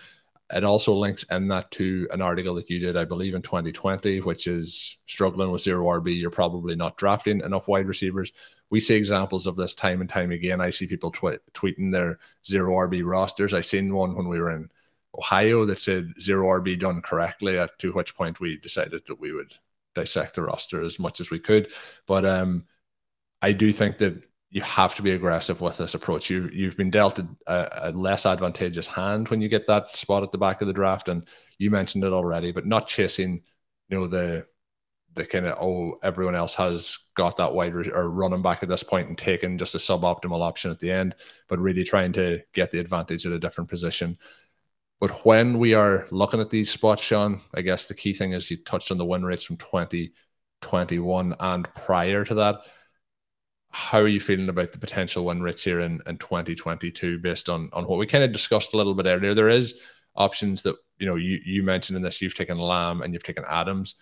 it 0.54 0.64
also 0.64 0.94
links 0.94 1.24
in 1.24 1.50
that 1.50 1.72
to 1.72 2.08
an 2.12 2.22
article 2.22 2.56
that 2.56 2.70
you 2.70 2.80
did, 2.80 2.96
I 2.96 3.04
believe, 3.04 3.36
in 3.36 3.42
2020, 3.42 4.22
which 4.22 4.48
is 4.48 4.98
struggling 5.06 5.52
with 5.52 5.62
zero 5.62 5.86
RB. 5.86 6.18
You're 6.18 6.30
probably 6.30 6.76
not 6.76 6.96
drafting 6.96 7.42
enough 7.42 7.68
wide 7.68 7.88
receivers. 7.88 8.32
We 8.70 8.80
see 8.80 8.96
examples 8.96 9.46
of 9.46 9.58
this 9.58 9.76
time 9.76 10.00
and 10.00 10.10
time 10.10 10.32
again. 10.32 10.62
I 10.62 10.70
see 10.70 10.88
people 10.88 11.12
tw- 11.12 11.44
tweeting 11.54 11.92
their 11.92 12.20
zero 12.46 12.76
RB 12.76 13.04
rosters. 13.06 13.54
I 13.54 13.62
seen 13.62 13.94
one 13.94 14.16
when 14.16 14.30
we 14.30 14.40
were 14.40 14.52
in 14.52 14.70
Ohio 15.18 15.66
that 15.66 15.80
said 15.80 16.14
zero 16.20 16.48
RB 16.48 16.80
done 16.80 17.02
correctly, 17.02 17.58
at 17.60 17.78
to 17.80 17.92
which 17.92 18.16
point 18.16 18.40
we 18.40 18.58
decided 18.58 19.02
that 19.08 19.20
we 19.20 19.34
would 19.34 19.54
dissect 19.96 20.36
the 20.36 20.44
roster 20.44 20.82
as 20.82 20.98
much 20.98 21.20
as 21.20 21.30
we 21.30 21.40
could. 21.40 21.72
But 22.06 22.26
um, 22.26 22.68
I 23.42 23.52
do 23.52 23.74
think 23.74 23.98
that 23.98 24.26
you 24.50 24.62
have 24.62 24.96
to 24.96 25.02
be 25.02 25.12
aggressive 25.12 25.60
with 25.60 25.78
this 25.78 25.94
approach. 25.94 26.30
You 26.30 26.50
you've 26.54 26.78
been 26.78 26.90
dealt 26.90 27.20
a, 27.20 27.90
a, 27.90 27.92
less 27.92 28.26
advantageous 28.26 28.88
hand 28.88 29.28
when 29.28 29.42
you 29.42 29.50
get 29.50 29.68
that 29.68 29.96
spot 29.98 30.24
at 30.24 30.32
the 30.32 30.38
back 30.38 30.62
of 30.62 30.68
the 30.68 30.74
draft, 30.74 31.10
and 31.10 31.28
you 31.58 31.70
mentioned 31.70 32.04
it 32.04 32.14
already, 32.14 32.52
but 32.52 32.66
not 32.66 32.88
chasing, 32.88 33.44
you 33.90 33.98
know, 33.98 34.08
the 34.08 34.48
the 35.16 35.26
kind 35.26 35.48
of 35.48 35.58
oh 35.60 35.98
everyone 36.04 36.36
else 36.36 36.54
has 36.56 36.98
got 37.16 37.36
that 37.38 37.54
wide 37.54 37.74
re- 37.74 37.92
or 37.92 38.10
running 38.10 38.42
back 38.42 38.64
at 38.64 38.70
this 38.70 38.84
point 38.84 39.10
and 39.10 39.18
taking 39.18 39.58
just 39.58 39.76
a 39.76 39.80
suboptimal 39.80 40.42
option 40.42 40.72
at 40.72 40.80
the 40.80 40.92
end, 40.92 41.16
but 41.50 41.60
really 41.60 41.84
trying 41.84 42.14
to 42.14 42.40
get 42.54 42.72
the 42.72 42.80
advantage 42.80 43.26
at 43.26 43.34
a 43.34 43.40
different 43.40 43.70
position. 43.70 44.18
But 45.00 45.26
when 45.26 45.60
we 45.60 45.74
are 45.74 46.08
looking 46.10 46.40
at 46.40 46.50
these 46.50 46.72
spots, 46.72 47.04
Shawn, 47.04 47.42
I 47.54 47.62
guess 47.62 47.86
the 47.86 47.94
key 47.94 48.14
thing 48.14 48.32
is 48.32 48.50
you 48.50 48.58
touched 48.58 48.92
on 48.92 48.98
the 48.98 49.06
win 49.06 49.26
rates 49.26 49.44
from 49.44 49.58
2021 49.58 51.36
and 51.40 51.74
prior 51.76 52.24
to 52.24 52.34
that 52.36 52.62
how 53.70 54.00
are 54.00 54.08
you 54.08 54.20
feeling 54.20 54.50
about 54.50 54.72
the 54.72 54.80
potential 54.80 55.26
win 55.26 55.42
rates 55.42 55.64
here 55.64 55.82
in, 55.82 56.00
in 56.08 56.18
2022 56.18 57.20
based 57.20 57.50
on, 57.50 57.70
on 57.74 57.86
what 57.86 58.00
we 58.00 58.08
kind 58.08 58.24
of 58.24 58.32
discussed 58.32 58.74
a 58.74 58.78
little 58.78 58.96
bit 58.96 59.06
earlier? 59.06 59.34
There 59.34 59.50
is 59.50 59.80
options 60.16 60.64
that, 60.64 60.76
you 61.00 61.06
know, 61.06 61.16
you, 61.16 61.40
you 61.46 61.64
mentioned 61.64 61.98
in 61.98 62.02
this, 62.02 62.22
you've 62.22 62.36
taken 62.36 62.58
Lamb 62.58 63.02
and 63.02 63.14
you've 63.14 63.24
taken 63.24 63.44
Adams, 63.48 63.96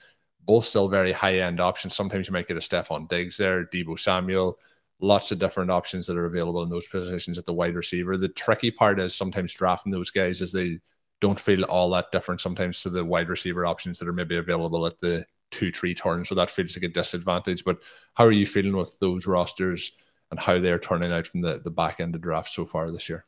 both 0.45 0.65
still 0.65 0.87
very 0.87 1.11
high 1.11 1.39
end 1.39 1.59
options. 1.59 1.95
Sometimes 1.95 2.27
you 2.27 2.33
might 2.33 2.47
get 2.47 2.57
a 2.57 2.61
Stefon 2.61 3.09
Diggs 3.09 3.37
there, 3.37 3.65
Deebo 3.65 3.99
Samuel, 3.99 4.57
lots 4.99 5.31
of 5.31 5.39
different 5.39 5.71
options 5.71 6.07
that 6.07 6.17
are 6.17 6.25
available 6.25 6.63
in 6.63 6.69
those 6.69 6.87
positions 6.87 7.37
at 7.37 7.45
the 7.45 7.53
wide 7.53 7.75
receiver. 7.75 8.17
The 8.17 8.29
tricky 8.29 8.71
part 8.71 8.99
is 8.99 9.15
sometimes 9.15 9.53
drafting 9.53 9.91
those 9.91 10.11
guys 10.11 10.41
is 10.41 10.51
they 10.51 10.79
don't 11.21 11.39
feel 11.39 11.63
all 11.63 11.89
that 11.91 12.11
different 12.11 12.41
sometimes 12.41 12.81
to 12.81 12.89
the 12.89 13.03
wide 13.03 13.29
receiver 13.29 13.65
options 13.65 13.99
that 13.99 14.07
are 14.07 14.13
maybe 14.13 14.37
available 14.37 14.85
at 14.85 14.99
the 14.99 15.25
two, 15.51 15.71
three 15.71 15.93
turns. 15.93 16.29
So 16.29 16.35
that 16.35 16.49
feels 16.49 16.75
like 16.75 16.83
a 16.83 16.93
disadvantage. 16.93 17.63
But 17.63 17.79
how 18.13 18.25
are 18.25 18.31
you 18.31 18.45
feeling 18.45 18.75
with 18.75 18.97
those 18.99 19.27
rosters 19.27 19.91
and 20.31 20.39
how 20.39 20.59
they're 20.59 20.79
turning 20.79 21.11
out 21.11 21.27
from 21.27 21.41
the, 21.41 21.61
the 21.63 21.71
back 21.71 21.99
end 21.99 22.15
of 22.15 22.21
draft 22.21 22.49
so 22.49 22.65
far 22.65 22.89
this 22.89 23.09
year? 23.09 23.25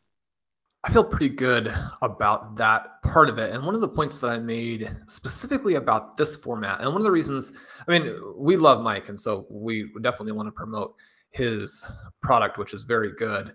I 0.83 0.91
feel 0.91 1.03
pretty 1.03 1.29
good 1.29 1.73
about 2.01 2.55
that 2.55 3.01
part 3.03 3.29
of 3.29 3.39
it. 3.39 3.53
And 3.53 3.65
one 3.65 3.75
of 3.75 3.81
the 3.81 3.89
points 3.89 4.21
that 4.21 4.29
I 4.29 4.39
made 4.39 4.89
specifically 5.07 5.75
about 5.75 6.15
this 6.15 6.35
format, 6.35 6.79
and 6.79 6.89
one 6.89 7.01
of 7.01 7.03
the 7.03 7.11
reasons, 7.11 7.51
I 7.87 7.91
mean, 7.91 8.15
we 8.37 8.55
love 8.55 8.81
Mike, 8.81 9.09
and 9.09 9.19
so 9.19 9.47
we 9.49 9.91
definitely 10.01 10.31
want 10.31 10.47
to 10.47 10.51
promote 10.51 10.95
his 11.31 11.85
product, 12.21 12.57
which 12.57 12.73
is 12.73 12.83
very 12.83 13.11
good. 13.17 13.53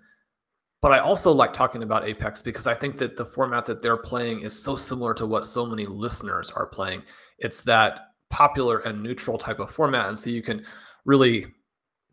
But 0.83 0.93
I 0.93 0.99
also 0.99 1.33
like 1.33 1.53
talking 1.53 1.85
about 1.85 2.07
Apex 2.07 2.43
because 2.43 2.67
I 2.67 2.75
think 2.75 2.99
that 2.99 3.17
the 3.17 3.25
format 3.25 3.65
that 3.67 3.81
they're 3.81 3.97
playing 3.97 4.41
is 4.41 4.61
so 4.61 4.75
similar 4.75 5.15
to 5.15 5.27
what 5.27 5.47
so 5.47 5.65
many 5.65 5.87
listeners 5.87 6.51
are 6.51 6.67
playing. 6.67 7.03
It's 7.39 7.63
that 7.63 8.09
popular 8.33 8.79
and 8.79 9.01
neutral 9.01 9.39
type 9.39 9.61
of 9.61 9.71
format. 9.71 10.09
And 10.09 10.19
so 10.19 10.31
you 10.31 10.43
can 10.43 10.65
really 11.05 11.47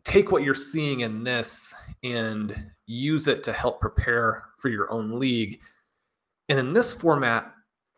take 0.04 0.30
what 0.30 0.44
you're 0.44 0.54
seeing 0.54 1.00
in 1.00 1.24
this 1.24 1.74
and 2.04 2.70
use 2.86 3.26
it 3.26 3.42
to 3.44 3.52
help 3.52 3.80
prepare 3.80 4.44
for 4.58 4.68
your 4.68 4.92
own 4.92 5.18
league. 5.18 5.60
And 6.48 6.58
in 6.58 6.72
this 6.72 6.94
format, 6.94 7.52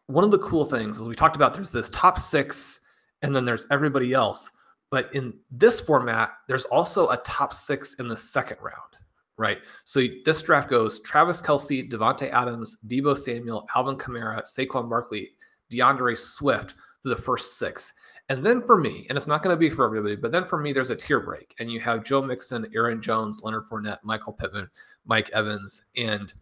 one 0.06 0.24
of 0.24 0.30
the 0.30 0.38
cool 0.38 0.64
things, 0.64 1.00
as 1.00 1.08
we 1.08 1.14
talked 1.14 1.37
about, 1.37 1.52
there's 1.52 1.72
this 1.72 1.90
top 1.90 2.18
six, 2.18 2.80
and 3.22 3.35
then 3.35 3.44
there's 3.44 3.66
everybody 3.70 4.12
else. 4.12 4.50
But 4.90 5.12
in 5.14 5.35
this 5.50 5.80
format, 5.80 6.32
there's 6.48 6.64
also 6.66 7.08
a 7.11 7.16
top 7.18 7.52
six 7.52 7.94
in 7.94 8.08
the 8.08 8.16
second 8.16 8.58
round, 8.61 8.96
right? 9.38 9.58
So 9.85 10.02
this 10.24 10.42
draft 10.42 10.68
goes 10.68 11.00
Travis 11.00 11.40
Kelce, 11.40 11.90
Davante 11.90 12.30
Adams, 12.30 12.76
Deebo 12.87 13.16
Samuel, 13.16 13.66
Alvin 13.74 13.96
Kamara, 13.96 14.42
Saquon 14.42 14.88
Barkley, 14.88 15.30
D'Andre 15.70 16.14
Swift 16.14 16.74
to 17.02 17.08
the 17.08 17.16
first 17.16 17.58
six. 17.58 17.94
And 18.33 18.42
then 18.42 18.62
for 18.62 18.79
me, 18.79 19.05
and 19.11 19.18
it's 19.18 19.27
not 19.27 19.42
going 19.42 19.53
to 19.53 19.61
be 19.61 19.68
for 19.68 19.85
everybody, 19.85 20.16
but 20.16 20.33
then 20.33 20.47
for 20.47 20.59
me, 20.59 20.73
there's 20.73 20.88
a 20.88 20.97
tier 20.97 21.21
break. 21.21 21.55
And 21.59 21.71
you 21.71 21.81
have 21.81 22.03
Joe 22.03 22.23
Mixon, 22.23 22.66
Aaron 22.75 23.03
Jones, 23.03 23.42
Leonard 23.42 23.64
Fournette, 23.64 23.99
Michael 24.05 24.33
Pittman, 24.33 24.71
Mike 25.05 25.29
Evans, 25.35 25.85
and 25.99 26.33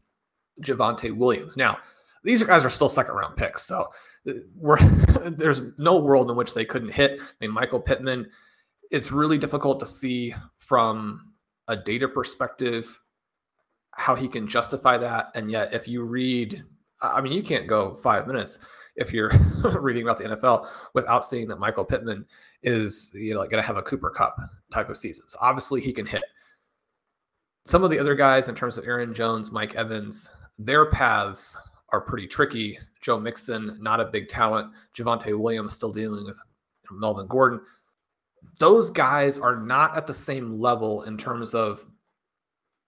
Javonte 0.62 1.10
Williams. 1.10 1.56
Now, 1.56 1.78
these 2.22 2.44
guys 2.44 2.64
are 2.64 2.70
still 2.70 2.88
second 2.88 3.16
round 3.16 3.36
picks. 3.36 3.64
So 3.64 3.88
uh, 4.28 4.34
we're, 4.54 4.78
there's 5.30 5.62
no 5.78 5.98
world 5.98 6.30
in 6.30 6.36
which 6.36 6.54
they 6.54 6.64
couldn't 6.64 6.92
hit. 6.92 7.18
I 7.20 7.24
mean, 7.40 7.50
Michael 7.50 7.80
Pittman, 7.80 8.30
it's 8.92 9.10
really 9.10 9.36
difficult 9.36 9.80
to 9.80 9.86
see 9.86 10.32
from 10.58 11.32
a 11.66 11.76
data 11.76 12.06
perspective 12.06 13.00
how 13.96 14.14
he 14.14 14.28
can 14.28 14.46
justify 14.46 14.96
that. 14.96 15.32
And 15.34 15.50
yet, 15.50 15.74
if 15.74 15.88
you 15.88 16.04
read, 16.04 16.62
I 17.02 17.20
mean, 17.20 17.32
you 17.32 17.42
can't 17.42 17.66
go 17.66 17.94
five 17.94 18.28
minutes 18.28 18.60
if 19.00 19.12
you're 19.12 19.32
reading 19.80 20.02
about 20.02 20.18
the 20.18 20.24
NFL 20.24 20.68
without 20.94 21.24
seeing 21.24 21.48
that 21.48 21.58
Michael 21.58 21.84
Pittman 21.84 22.24
is 22.62 23.10
you 23.14 23.34
know 23.34 23.40
going 23.40 23.62
to 23.62 23.62
have 23.62 23.76
a 23.76 23.82
Cooper 23.82 24.10
Kupp 24.10 24.38
type 24.70 24.88
of 24.88 24.96
season. 24.96 25.26
So 25.26 25.38
obviously 25.40 25.80
he 25.80 25.92
can 25.92 26.06
hit. 26.06 26.22
Some 27.66 27.82
of 27.82 27.90
the 27.90 27.98
other 27.98 28.14
guys 28.14 28.48
in 28.48 28.54
terms 28.54 28.78
of 28.78 28.86
Aaron 28.86 29.12
Jones, 29.12 29.50
Mike 29.50 29.74
Evans, 29.74 30.30
their 30.58 30.90
paths 30.90 31.56
are 31.90 32.00
pretty 32.00 32.26
tricky. 32.26 32.78
Joe 33.00 33.18
Mixon, 33.18 33.78
not 33.80 34.00
a 34.00 34.06
big 34.06 34.28
talent. 34.28 34.72
Javonte 34.96 35.36
Williams 35.38 35.74
still 35.74 35.92
dealing 35.92 36.24
with 36.24 36.38
Melvin 36.90 37.26
Gordon. 37.26 37.60
Those 38.58 38.90
guys 38.90 39.38
are 39.38 39.56
not 39.56 39.96
at 39.96 40.06
the 40.06 40.14
same 40.14 40.58
level 40.58 41.02
in 41.02 41.16
terms 41.16 41.54
of 41.54 41.84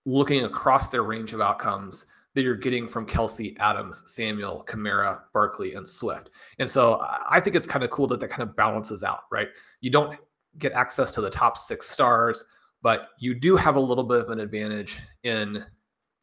looking 0.05 0.45
across 0.45 0.89
their 0.89 1.03
range 1.03 1.33
of 1.33 1.41
outcomes 1.41 2.07
that 2.35 2.43
you're 2.43 2.57
getting 2.57 2.89
from 2.89 3.07
Kelce, 3.07 3.59
Adams, 3.59 4.03
Samuel, 4.07 4.65
Kamara, 4.67 5.21
Barkley, 5.35 5.75
and 5.75 5.87
Swift. 5.87 6.31
And 6.59 6.69
so 6.69 7.05
I 7.29 7.41
think 7.41 7.57
it's 7.57 7.67
kind 7.67 7.85
of 7.85 7.91
cool 7.91 8.07
that 8.09 8.21
that 8.21 8.31
kind 8.31 8.49
of 8.49 8.57
balances 8.57 9.03
out, 9.03 9.25
right? 9.31 9.49
You 9.81 9.91
don't 9.91 10.19
get 10.59 10.73
access 10.73 11.13
to 11.13 11.21
the 11.21 11.31
top 11.31 11.59
six 11.59 11.91
stars, 11.91 12.45
but 12.83 13.09
you 13.19 13.35
do 13.35 13.57
have 13.57 13.77
a 13.77 13.81
little 13.81 14.05
bit 14.05 14.21
of 14.21 14.31
an 14.31 14.41
advantage 14.41 15.01
in 15.25 15.65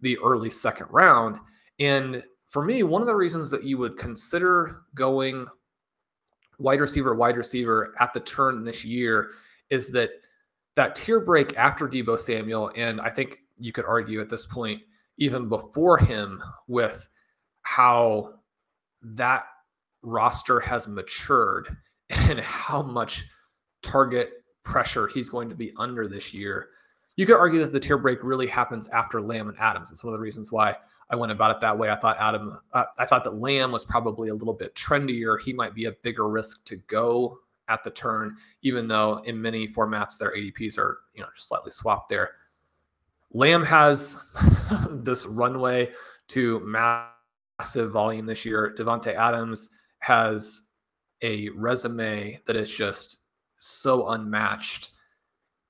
the 0.02 0.17
early 0.19 0.50
second 0.50 0.88
round. 0.89 1.38
And 1.80 2.24
for 2.48 2.65
me, 2.65 2.84
one 2.84 3.02
of 3.02 3.08
the 3.08 3.15
reasons 3.15 3.50
that 3.52 3.63
you 3.63 3.78
would 3.78 3.98
consider 3.98 4.82
going 4.95 5.45
wide 6.58 6.82
receiver, 6.82 7.15
wide 7.15 7.38
receiver 7.38 7.93
at 8.00 8.13
the 8.13 8.19
turn 8.19 8.63
this 8.63 8.84
year 8.84 9.32
is 9.69 9.91
that 9.91 10.10
that 10.76 10.95
tier 10.95 11.19
break 11.19 11.58
after 11.58 11.88
Deebo 11.88 12.19
Samuel, 12.19 12.72
and 12.76 13.00
I 13.00 13.10
think 13.10 13.39
you 13.58 13.72
could 13.72 13.86
argue 13.86 14.22
at 14.22 14.30
this 14.30 14.45
point 14.45 14.82
even 15.19 15.47
before 15.47 15.97
him 15.97 16.41
with 16.67 17.10
how 17.62 18.34
that 19.01 19.45
roster 20.01 20.60
has 20.60 20.88
matured 20.88 21.77
and 22.10 22.39
how 22.39 22.82
much 22.82 23.25
target 23.84 24.32
pressure 24.63 25.08
he's 25.08 25.29
going 25.29 25.49
to 25.49 25.55
be 25.55 25.73
under 25.77 26.08
this 26.08 26.34
year. 26.34 26.69
You 27.15 27.25
could 27.25 27.36
argue 27.36 27.60
that 27.60 27.73
the 27.73 27.79
tier 27.79 27.97
break 27.97 28.23
really 28.23 28.47
happens 28.47 28.88
after 28.89 29.21
Lamb 29.21 29.49
and 29.49 29.60
Adams. 29.60 29.91
It's 29.91 30.03
one 30.03 30.13
of 30.13 30.19
the 30.19 30.23
reasons 30.23 30.51
why 30.51 30.75
I 31.10 31.15
went 31.15 31.32
about 31.32 31.51
it 31.51 31.62
that 31.62 31.77
way. 31.77 31.89
I 31.89 31.95
thought 31.95 32.17
Adam, 32.19 32.58
uh, 32.73 32.86
I 32.97 33.05
thought 33.05 33.23
that 33.25 33.36
Lamb 33.36 33.71
was 33.71 33.84
probably 33.84 34.29
a 34.29 34.34
little 34.34 34.53
bit 34.53 34.75
trendier. 34.75 35.39
He 35.41 35.51
might 35.51 35.73
be 35.73 35.86
a 35.86 35.91
bigger 35.91 36.29
risk 36.29 36.63
to 36.65 36.77
go 36.88 37.39
at 37.67 37.84
the 37.84 37.91
turn, 37.91 38.38
even 38.62 38.88
though 38.88 39.21
in 39.25 39.41
many 39.41 39.67
formats 39.67 40.17
their 40.17 40.34
ADPs 40.36 40.77
are 40.77 40.99
you 41.13 41.21
know 41.21 41.29
slightly 41.36 41.71
swapped 41.71 42.10
there. 42.10 42.32
Lamb 43.32 43.63
has 43.63 44.20
this 44.89 45.26
runway 45.26 45.92
to 46.30 46.60
massive 46.62 47.92
volume 47.92 48.26
this 48.26 48.46
year. 48.46 48.74
Davante 48.78 49.13
Adams 49.13 49.70
has 50.00 50.63
a 51.22 51.50
resume 51.50 52.39
that 52.48 52.56
is 52.56 52.70
just 52.70 53.24
so 53.60 54.10
unmatched. 54.10 54.92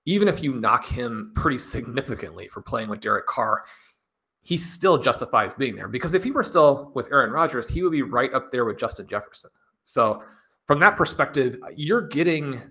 Even 0.05 0.27
if 0.27 0.41
you 0.41 0.53
knock 0.53 0.85
him 0.85 1.31
pretty 1.35 1.57
significantly 1.57 2.47
for 2.47 2.61
playing 2.61 2.89
with 2.89 3.01
Derek 3.01 3.27
Carr, 3.27 3.61
he 4.41 4.57
still 4.57 4.97
justifies 4.97 5.53
being 5.53 5.75
there 5.75 5.87
because 5.87 6.13
if 6.13 6.23
he 6.23 6.31
were 6.31 6.43
still 6.43 6.91
with 6.95 7.11
Aaron 7.11 7.31
Rodgers, 7.31 7.67
he 7.67 7.83
would 7.83 7.91
be 7.91 8.01
right 8.01 8.33
up 8.33 8.51
there 8.51 8.65
with 8.65 8.77
Justin 8.77 9.07
Jefferson. 9.07 9.51
So, 9.83 10.23
from 10.65 10.79
that 10.79 10.97
perspective, 10.97 11.59
you're 11.75 12.07
getting 12.07 12.61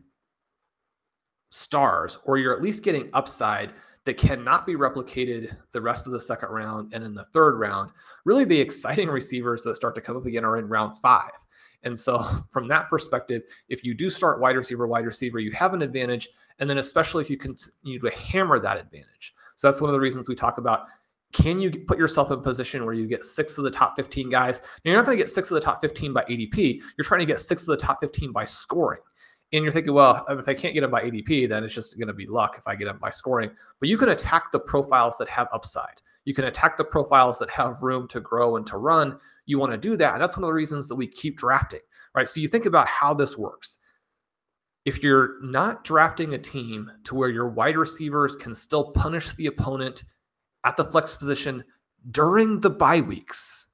stars 1.50 2.18
or 2.24 2.38
you're 2.38 2.54
at 2.54 2.62
least 2.62 2.84
getting 2.84 3.10
upside 3.12 3.72
that 4.08 4.16
cannot 4.16 4.64
be 4.64 4.72
replicated 4.72 5.54
the 5.72 5.80
rest 5.82 6.06
of 6.06 6.14
the 6.14 6.20
second 6.20 6.48
round 6.48 6.94
and 6.94 7.04
in 7.04 7.12
the 7.12 7.26
third 7.34 7.58
round. 7.58 7.90
Really, 8.24 8.44
the 8.44 8.58
exciting 8.58 9.10
receivers 9.10 9.62
that 9.64 9.74
start 9.74 9.94
to 9.96 10.00
come 10.00 10.16
up 10.16 10.24
again 10.24 10.46
are 10.46 10.56
in 10.56 10.66
round 10.66 10.96
five. 10.96 11.30
And 11.82 11.96
so, 11.98 12.26
from 12.50 12.68
that 12.68 12.88
perspective, 12.88 13.42
if 13.68 13.84
you 13.84 13.92
do 13.92 14.08
start 14.08 14.40
wide 14.40 14.56
receiver, 14.56 14.86
wide 14.86 15.04
receiver, 15.04 15.40
you 15.40 15.52
have 15.52 15.74
an 15.74 15.82
advantage. 15.82 16.26
And 16.58 16.70
then, 16.70 16.78
especially 16.78 17.22
if 17.22 17.28
you 17.28 17.36
continue 17.36 18.00
to 18.00 18.10
hammer 18.10 18.58
that 18.58 18.78
advantage. 18.78 19.34
So, 19.56 19.68
that's 19.68 19.82
one 19.82 19.90
of 19.90 19.94
the 19.94 20.00
reasons 20.00 20.26
we 20.26 20.34
talk 20.34 20.56
about 20.56 20.86
can 21.34 21.60
you 21.60 21.70
put 21.70 21.98
yourself 21.98 22.30
in 22.30 22.38
a 22.38 22.42
position 22.42 22.86
where 22.86 22.94
you 22.94 23.06
get 23.06 23.22
six 23.22 23.58
of 23.58 23.64
the 23.64 23.70
top 23.70 23.94
15 23.94 24.30
guys? 24.30 24.62
Now, 24.86 24.92
you're 24.92 24.96
not 24.96 25.04
going 25.04 25.18
to 25.18 25.22
get 25.22 25.28
six 25.28 25.50
of 25.50 25.56
the 25.56 25.60
top 25.60 25.82
15 25.82 26.14
by 26.14 26.24
ADP. 26.24 26.80
You're 26.96 27.04
trying 27.04 27.20
to 27.20 27.26
get 27.26 27.40
six 27.40 27.60
of 27.64 27.66
the 27.66 27.76
top 27.76 28.00
15 28.00 28.32
by 28.32 28.46
scoring 28.46 29.02
and 29.52 29.62
you're 29.62 29.72
thinking, 29.72 29.94
well, 29.94 30.24
if 30.28 30.48
I 30.48 30.54
can't 30.54 30.74
get 30.74 30.82
them 30.82 30.90
by 30.90 31.02
ADP, 31.02 31.48
then 31.48 31.64
it's 31.64 31.74
just 31.74 31.98
going 31.98 32.08
to 32.08 32.14
be 32.14 32.26
luck 32.26 32.56
if 32.58 32.66
I 32.66 32.74
get 32.74 32.84
them 32.84 32.98
by 32.98 33.10
scoring. 33.10 33.50
But 33.80 33.88
you 33.88 33.96
can 33.96 34.10
attack 34.10 34.52
the 34.52 34.60
profiles 34.60 35.16
that 35.18 35.28
have 35.28 35.48
upside. 35.52 36.02
You 36.24 36.34
can 36.34 36.44
attack 36.44 36.76
the 36.76 36.84
profiles 36.84 37.38
that 37.38 37.48
have 37.50 37.82
room 37.82 38.06
to 38.08 38.20
grow 38.20 38.56
and 38.56 38.66
to 38.66 38.76
run. 38.76 39.18
You 39.46 39.58
want 39.58 39.72
to 39.72 39.78
do 39.78 39.96
that. 39.96 40.12
And 40.12 40.22
that's 40.22 40.36
one 40.36 40.44
of 40.44 40.48
the 40.48 40.54
reasons 40.54 40.86
that 40.88 40.96
we 40.96 41.06
keep 41.06 41.38
drafting, 41.38 41.80
right? 42.14 42.28
So 42.28 42.40
you 42.40 42.48
think 42.48 42.66
about 42.66 42.86
how 42.86 43.14
this 43.14 43.38
works. 43.38 43.78
If 44.84 45.02
you're 45.02 45.42
not 45.42 45.84
drafting 45.84 46.34
a 46.34 46.38
team 46.38 46.90
to 47.04 47.14
where 47.14 47.30
your 47.30 47.48
wide 47.48 47.76
receivers 47.78 48.36
can 48.36 48.54
still 48.54 48.92
punish 48.92 49.32
the 49.34 49.46
opponent 49.46 50.04
at 50.64 50.76
the 50.76 50.84
flex 50.84 51.16
position 51.16 51.64
during 52.10 52.60
the 52.60 52.70
bye 52.70 53.00
weeks, 53.00 53.68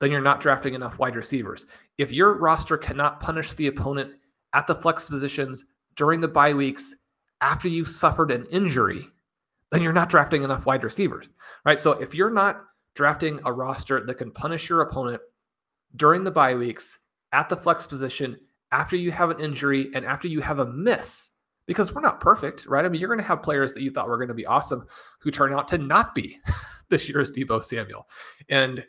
then 0.00 0.10
you're 0.10 0.20
not 0.20 0.40
drafting 0.40 0.74
enough 0.74 0.98
wide 0.98 1.14
receivers. 1.14 1.66
If 1.98 2.10
your 2.10 2.38
roster 2.38 2.76
cannot 2.76 3.20
punish 3.20 3.52
the 3.52 3.68
opponent 3.68 4.14
at 4.54 4.66
the 4.66 4.74
flex 4.74 5.08
positions 5.08 5.66
during 5.96 6.20
the 6.20 6.28
bye 6.28 6.54
weeks 6.54 6.94
after 7.40 7.68
you 7.68 7.84
suffered 7.84 8.30
an 8.30 8.46
injury, 8.46 9.06
then 9.70 9.82
you're 9.82 9.92
not 9.92 10.08
drafting 10.08 10.42
enough 10.42 10.66
wide 10.66 10.84
receivers, 10.84 11.28
right? 11.64 11.78
So 11.78 11.92
if 11.92 12.14
you're 12.14 12.30
not 12.30 12.62
drafting 12.94 13.40
a 13.44 13.52
roster 13.52 14.04
that 14.06 14.14
can 14.14 14.30
punish 14.30 14.68
your 14.68 14.80
opponent 14.80 15.20
during 15.96 16.24
the 16.24 16.30
bye 16.30 16.54
weeks 16.54 17.00
at 17.32 17.48
the 17.48 17.56
flex 17.56 17.86
position 17.86 18.38
after 18.72 18.96
you 18.96 19.10
have 19.10 19.30
an 19.30 19.40
injury 19.40 19.90
and 19.94 20.04
after 20.04 20.28
you 20.28 20.40
have 20.40 20.60
a 20.60 20.66
miss, 20.66 21.30
because 21.66 21.94
we're 21.94 22.00
not 22.00 22.20
perfect, 22.20 22.66
right? 22.66 22.84
I 22.84 22.88
mean, 22.88 23.00
you're 23.00 23.08
going 23.08 23.20
to 23.20 23.26
have 23.26 23.42
players 23.42 23.72
that 23.72 23.82
you 23.82 23.90
thought 23.90 24.08
were 24.08 24.16
going 24.16 24.28
to 24.28 24.34
be 24.34 24.46
awesome 24.46 24.86
who 25.20 25.30
turn 25.30 25.52
out 25.52 25.66
to 25.68 25.78
not 25.78 26.14
be 26.14 26.38
this 26.88 27.08
year's 27.08 27.32
Deebo 27.32 27.62
Samuel. 27.62 28.06
And 28.48 28.86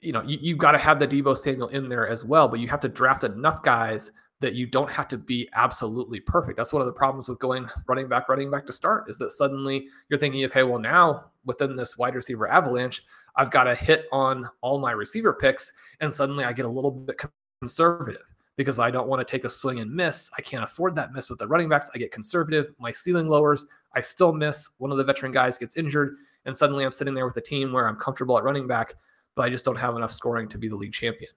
you 0.00 0.12
know, 0.12 0.22
you, 0.22 0.38
you've 0.40 0.58
got 0.58 0.72
to 0.72 0.78
have 0.78 0.98
the 0.98 1.06
Deebo 1.06 1.36
Samuel 1.36 1.68
in 1.68 1.88
there 1.88 2.08
as 2.08 2.24
well, 2.24 2.48
but 2.48 2.60
you 2.60 2.68
have 2.68 2.80
to 2.80 2.88
draft 2.88 3.24
enough 3.24 3.62
guys 3.62 4.10
that 4.40 4.54
you 4.54 4.66
don't 4.66 4.90
have 4.90 5.06
to 5.08 5.18
be 5.18 5.48
absolutely 5.54 6.18
perfect. 6.18 6.56
That's 6.56 6.72
one 6.72 6.80
of 6.80 6.86
the 6.86 6.92
problems 6.92 7.28
with 7.28 7.38
going 7.38 7.68
running 7.86 8.08
back, 8.08 8.28
running 8.28 8.50
back 8.50 8.66
to 8.66 8.72
start 8.72 9.08
is 9.08 9.18
that 9.18 9.32
suddenly 9.32 9.86
you're 10.08 10.18
thinking, 10.18 10.44
okay, 10.46 10.62
well, 10.62 10.78
now 10.78 11.26
within 11.44 11.76
this 11.76 11.98
wide 11.98 12.14
receiver 12.14 12.48
avalanche, 12.48 13.04
I've 13.36 13.50
got 13.50 13.64
to 13.64 13.74
hit 13.74 14.06
on 14.12 14.48
all 14.62 14.78
my 14.78 14.92
receiver 14.92 15.34
picks. 15.34 15.72
And 16.00 16.12
suddenly 16.12 16.44
I 16.44 16.52
get 16.52 16.64
a 16.64 16.70
little 16.70 16.90
bit 16.90 17.20
conservative 17.60 18.22
because 18.56 18.78
I 18.78 18.90
don't 18.90 19.08
want 19.08 19.26
to 19.26 19.30
take 19.30 19.44
a 19.44 19.50
swing 19.50 19.80
and 19.80 19.94
miss. 19.94 20.30
I 20.36 20.42
can't 20.42 20.64
afford 20.64 20.94
that 20.94 21.12
miss 21.12 21.28
with 21.28 21.38
the 21.38 21.46
running 21.46 21.68
backs. 21.68 21.90
I 21.94 21.98
get 21.98 22.10
conservative. 22.10 22.72
My 22.78 22.92
ceiling 22.92 23.28
lowers. 23.28 23.66
I 23.94 24.00
still 24.00 24.32
miss. 24.32 24.70
One 24.78 24.90
of 24.90 24.96
the 24.96 25.04
veteran 25.04 25.32
guys 25.32 25.58
gets 25.58 25.76
injured. 25.76 26.16
And 26.46 26.56
suddenly 26.56 26.84
I'm 26.84 26.92
sitting 26.92 27.14
there 27.14 27.26
with 27.26 27.36
a 27.36 27.42
team 27.42 27.72
where 27.72 27.86
I'm 27.86 27.96
comfortable 27.96 28.38
at 28.38 28.44
running 28.44 28.66
back, 28.66 28.94
but 29.36 29.42
I 29.42 29.50
just 29.50 29.66
don't 29.66 29.76
have 29.76 29.96
enough 29.96 30.12
scoring 30.12 30.48
to 30.48 30.58
be 30.58 30.68
the 30.68 30.76
league 30.76 30.92
champion 30.92 31.30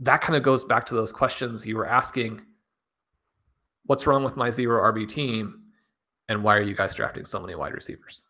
that 0.00 0.20
kind 0.20 0.36
of 0.36 0.42
goes 0.42 0.64
back 0.64 0.86
to 0.86 0.94
those 0.94 1.12
questions 1.12 1.66
you 1.66 1.76
were 1.76 1.86
asking 1.86 2.40
what's 3.86 4.06
wrong 4.06 4.24
with 4.24 4.36
my 4.36 4.50
zero 4.50 4.82
RB 4.92 5.08
team 5.08 5.62
and 6.28 6.42
why 6.42 6.56
are 6.56 6.62
you 6.62 6.74
guys 6.74 6.94
drafting 6.94 7.24
so 7.24 7.40
many 7.40 7.54
wide 7.54 7.74
receivers? 7.74 8.22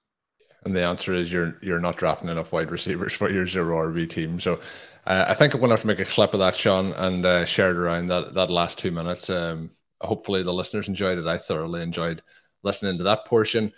And 0.64 0.74
the 0.74 0.84
answer 0.84 1.12
is 1.12 1.32
you're 1.32 1.58
you're 1.62 1.80
not 1.80 1.96
drafting 1.96 2.28
enough 2.28 2.52
wide 2.52 2.70
receivers 2.70 3.12
for 3.18 3.30
your 3.30 3.46
zero 3.46 3.76
RB 3.90 4.08
team. 4.08 4.40
So 4.40 4.60
uh, 5.06 5.26
I 5.28 5.34
think 5.34 5.54
I'm 5.54 5.60
to 5.60 5.68
have 5.68 5.82
to 5.82 5.86
make 5.86 6.00
a 6.00 6.04
clip 6.04 6.32
of 6.32 6.40
that, 6.40 6.56
Shawn, 6.56 6.92
and 6.92 7.24
uh, 7.24 7.44
share 7.44 7.70
it 7.70 7.76
around 7.76 8.06
that 8.06 8.34
that 8.34 8.50
last 8.50 8.78
two 8.78 8.90
minutes. 8.90 9.30
Um, 9.30 9.70
hopefully 10.00 10.42
the 10.42 10.52
listeners 10.52 10.88
enjoyed 10.88 11.18
it. 11.18 11.26
I 11.26 11.38
thoroughly 11.38 11.82
enjoyed 11.82 12.22
listening 12.62 12.98
to 12.98 13.04
that 13.04 13.26
portion. 13.26 13.72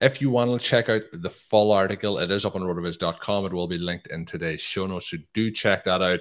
If 0.00 0.20
you 0.20 0.28
want 0.28 0.50
to 0.50 0.66
check 0.66 0.90
out 0.90 1.02
the 1.12 1.30
full 1.30 1.72
article, 1.72 2.18
it 2.18 2.30
is 2.30 2.44
up 2.44 2.54
on 2.54 2.62
rotoviz.com. 2.62 3.46
It 3.46 3.52
will 3.52 3.68
be 3.68 3.78
linked 3.78 4.08
in 4.08 4.26
today's 4.26 4.60
show 4.60 4.86
notes. 4.86 5.08
So 5.10 5.16
do 5.32 5.50
check 5.50 5.84
that 5.84 6.02
out. 6.02 6.20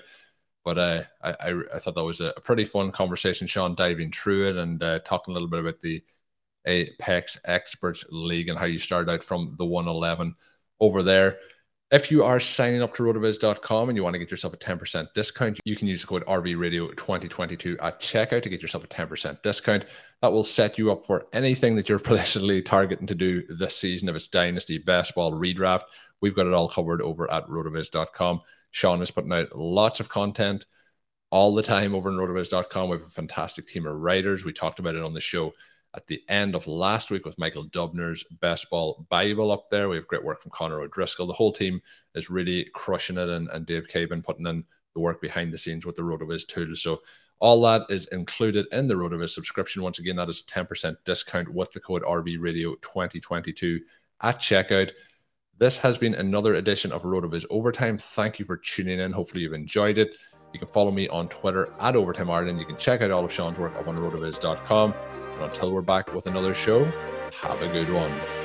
But 0.65 0.79
uh, 0.79 1.03
I, 1.21 1.53
I 1.75 1.79
thought 1.79 1.93
that 1.93 2.03
was 2.03 2.21
a 2.21 2.33
pretty 2.43 2.65
fun 2.65 2.91
conversation, 2.91 3.45
Shawn, 3.45 3.75
diving 3.75 4.11
through 4.11 4.49
it 4.49 4.57
and 4.57 4.81
uh, 4.81 4.99
talking 5.05 5.31
a 5.31 5.35
little 5.35 5.47
bit 5.47 5.59
about 5.59 5.79
the 5.79 6.03
Apex 6.65 7.39
Experts 7.45 8.03
League 8.09 8.49
and 8.49 8.57
how 8.57 8.65
you 8.65 8.79
started 8.79 9.11
out 9.11 9.23
from 9.23 9.55
the 9.59 9.65
111 9.65 10.35
over 10.79 11.03
there. 11.03 11.37
If 11.91 12.09
you 12.09 12.23
are 12.23 12.39
signing 12.39 12.81
up 12.81 12.95
to 12.95 13.03
rotoviz.com 13.03 13.89
and 13.89 13.95
you 13.95 14.03
want 14.03 14.15
to 14.15 14.19
get 14.19 14.31
yourself 14.31 14.55
a 14.55 14.57
10% 14.57 15.13
discount, 15.13 15.59
you 15.65 15.75
can 15.75 15.87
use 15.87 16.01
the 16.01 16.07
code 16.07 16.25
RVRadio2022 16.25 17.77
at 17.79 18.01
checkout 18.01 18.41
to 18.41 18.49
get 18.49 18.63
yourself 18.63 18.83
a 18.83 18.87
10% 18.87 19.43
discount. 19.43 19.85
That 20.23 20.31
will 20.31 20.43
set 20.43 20.79
you 20.79 20.91
up 20.91 21.05
for 21.05 21.27
anything 21.31 21.75
that 21.75 21.87
you're 21.87 21.99
presently 22.13 22.63
targeting 22.63 23.05
to 23.05 23.15
do 23.15 23.43
this 23.43 23.77
season. 23.77 24.09
If 24.09 24.15
it's 24.15 24.27
Dynasty, 24.27 24.79
Best 24.79 25.13
Ball, 25.13 25.31
Redraft, 25.31 25.83
we've 26.21 26.35
got 26.35 26.47
it 26.47 26.53
all 26.53 26.67
covered 26.67 27.03
over 27.03 27.31
at 27.31 27.47
rotoviz.com. 27.47 28.41
Shawn 28.75 29.01
is 29.01 29.09
putting 29.09 29.31
out 29.31 29.57
lots 29.57 30.01
of 30.01 30.09
content 30.09 30.65
all 31.29 31.55
the 31.55 31.63
time 31.63 31.95
over 31.95 32.09
on 32.09 32.17
rotoviz.com. 32.17 32.89
We 32.89 32.97
have 32.97 33.05
a 33.05 33.09
fantastic 33.09 33.69
team 33.69 33.85
of 33.85 33.95
writers. 33.95 34.43
We 34.43 34.51
talked 34.51 34.79
about 34.79 34.95
it 34.95 35.03
on 35.03 35.13
the 35.13 35.21
show 35.21 35.53
at 35.95 36.05
the 36.07 36.21
end 36.27 36.55
of 36.55 36.67
last 36.67 37.09
week 37.09 37.25
with 37.25 37.39
Michael 37.39 37.69
Dubner's 37.69 38.25
Best 38.41 38.69
Ball 38.69 39.05
Bible 39.09 39.49
up 39.49 39.69
there. 39.69 39.87
We 39.87 39.95
have 39.95 40.07
great 40.07 40.25
work 40.25 40.41
from 40.41 40.51
Connor 40.51 40.81
O'Driscoll. 40.81 41.25
The 41.25 41.31
whole 41.31 41.53
team 41.53 41.81
is 42.15 42.29
really 42.29 42.67
crushing 42.73 43.17
it, 43.17 43.29
and, 43.29 43.47
and 43.51 43.65
Dave 43.65 43.87
Caban 43.87 44.25
putting 44.25 44.45
in 44.45 44.65
the 44.93 44.99
work 44.99 45.21
behind 45.21 45.53
the 45.53 45.57
scenes 45.57 45.85
with 45.85 45.95
the 45.95 46.01
RotoViz 46.01 46.45
tool. 46.45 46.75
So 46.75 47.01
all 47.39 47.61
that 47.61 47.83
is 47.89 48.07
included 48.07 48.65
in 48.73 48.87
the 48.89 48.95
RotoViz 48.95 49.29
subscription. 49.29 49.83
Once 49.83 49.99
again, 49.99 50.17
that 50.17 50.27
is 50.27 50.43
10% 50.51 50.97
discount 51.05 51.47
with 51.47 51.71
the 51.71 51.79
code 51.79 52.03
RVRadio2022 52.03 53.79
at 54.21 54.39
checkout. 54.39 54.91
This 55.57 55.77
has 55.77 55.97
been 55.97 56.15
another 56.15 56.55
edition 56.55 56.91
of 56.91 57.03
RotoViz 57.03 57.45
Overtime. 57.49 57.97
Thank 57.97 58.39
you 58.39 58.45
for 58.45 58.57
tuning 58.57 58.99
in. 58.99 59.13
Hopefully, 59.13 59.41
you've 59.41 59.53
enjoyed 59.53 59.97
it. 59.97 60.11
You 60.51 60.59
can 60.59 60.67
follow 60.67 60.91
me 60.91 61.07
on 61.07 61.29
Twitter 61.29 61.73
at 61.79 61.95
Overtime 61.95 62.29
Ireland. 62.29 62.59
You 62.59 62.65
can 62.65 62.77
check 62.77 63.01
out 63.01 63.09
all 63.09 63.23
of 63.23 63.31
Shawn's 63.31 63.57
work 63.57 63.73
up 63.77 63.87
on 63.87 63.95
rotoviz.com. 63.95 64.93
And 64.93 65.43
until 65.43 65.71
we're 65.71 65.81
back 65.81 66.13
with 66.13 66.27
another 66.27 66.53
show, 66.53 66.83
have 67.41 67.61
a 67.61 67.67
good 67.71 67.91
one. 67.91 68.44